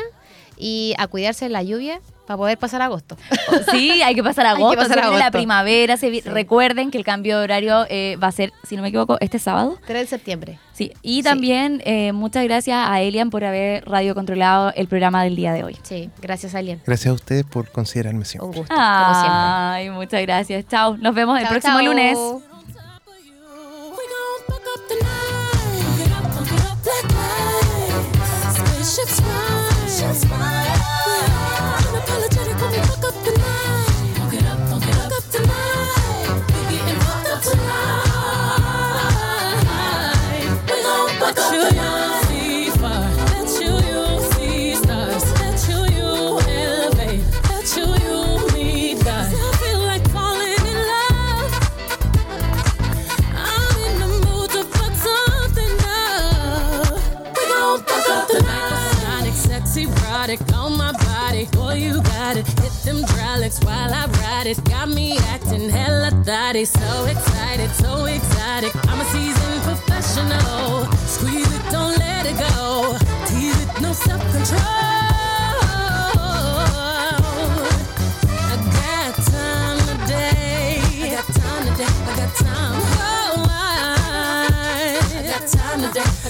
y 0.58 0.94
a 0.98 1.06
cuidarse 1.06 1.46
en 1.46 1.52
la 1.52 1.62
lluvia 1.62 2.00
para 2.26 2.36
poder 2.36 2.58
pasar 2.58 2.82
agosto. 2.82 3.16
Sí, 3.70 4.02
hay 4.02 4.14
que 4.14 4.22
pasar 4.22 4.44
Hay 4.46 4.56
que 4.56 4.62
agosto. 4.62 4.82
pasar 4.82 4.96
la 4.98 5.04
agosto. 5.06 5.30
primavera. 5.32 5.96
se 5.96 6.10
vi- 6.10 6.20
Sí. 6.20 6.28
Recuerden 6.28 6.90
que 6.90 6.98
el 6.98 7.04
cambio 7.04 7.38
de 7.38 7.44
horario 7.44 7.86
eh, 7.88 8.16
va 8.22 8.26
a 8.28 8.32
ser, 8.32 8.52
si 8.64 8.76
no 8.76 8.82
me 8.82 8.88
equivoco, 8.88 9.16
este 9.20 9.38
sábado. 9.38 9.78
3 9.86 10.00
de 10.02 10.06
septiembre. 10.06 10.58
Sí. 10.72 10.92
Y 11.02 11.22
también 11.22 11.80
eh, 11.86 12.12
muchas 12.12 12.44
gracias 12.44 12.76
a 12.88 13.00
Elian 13.00 13.30
por 13.30 13.44
haber 13.44 13.84
radiocontrolado 13.88 14.72
el 14.76 14.86
programa 14.88 15.24
del 15.24 15.36
día 15.36 15.52
de 15.52 15.64
hoy. 15.64 15.76
Sí, 15.82 16.10
gracias 16.20 16.54
Alien. 16.54 16.80
Gracias 16.86 17.10
a 17.10 17.14
ustedes 17.14 17.44
por 17.44 17.70
considerarme 17.70 18.24
siempre. 18.24 18.48
Un 18.48 18.54
gusto, 18.56 18.74
como 18.74 19.14
siempre. 19.14 19.32
Ay, 19.32 19.90
muchas 19.90 20.22
gracias. 20.22 20.66
Chao. 20.68 20.96
Nos 20.98 21.14
vemos 21.14 21.40
el 21.40 21.46
próximo 21.48 21.80
lunes. 21.80 22.16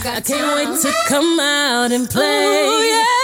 I, 0.09 0.21
can't 0.21 0.57
wait 0.57 0.81
to 0.81 0.93
come 1.07 1.39
out 1.39 1.93
and 1.93 2.09
play. 2.09 2.25
Ooh, 2.25 2.83
yeah, 2.83 3.18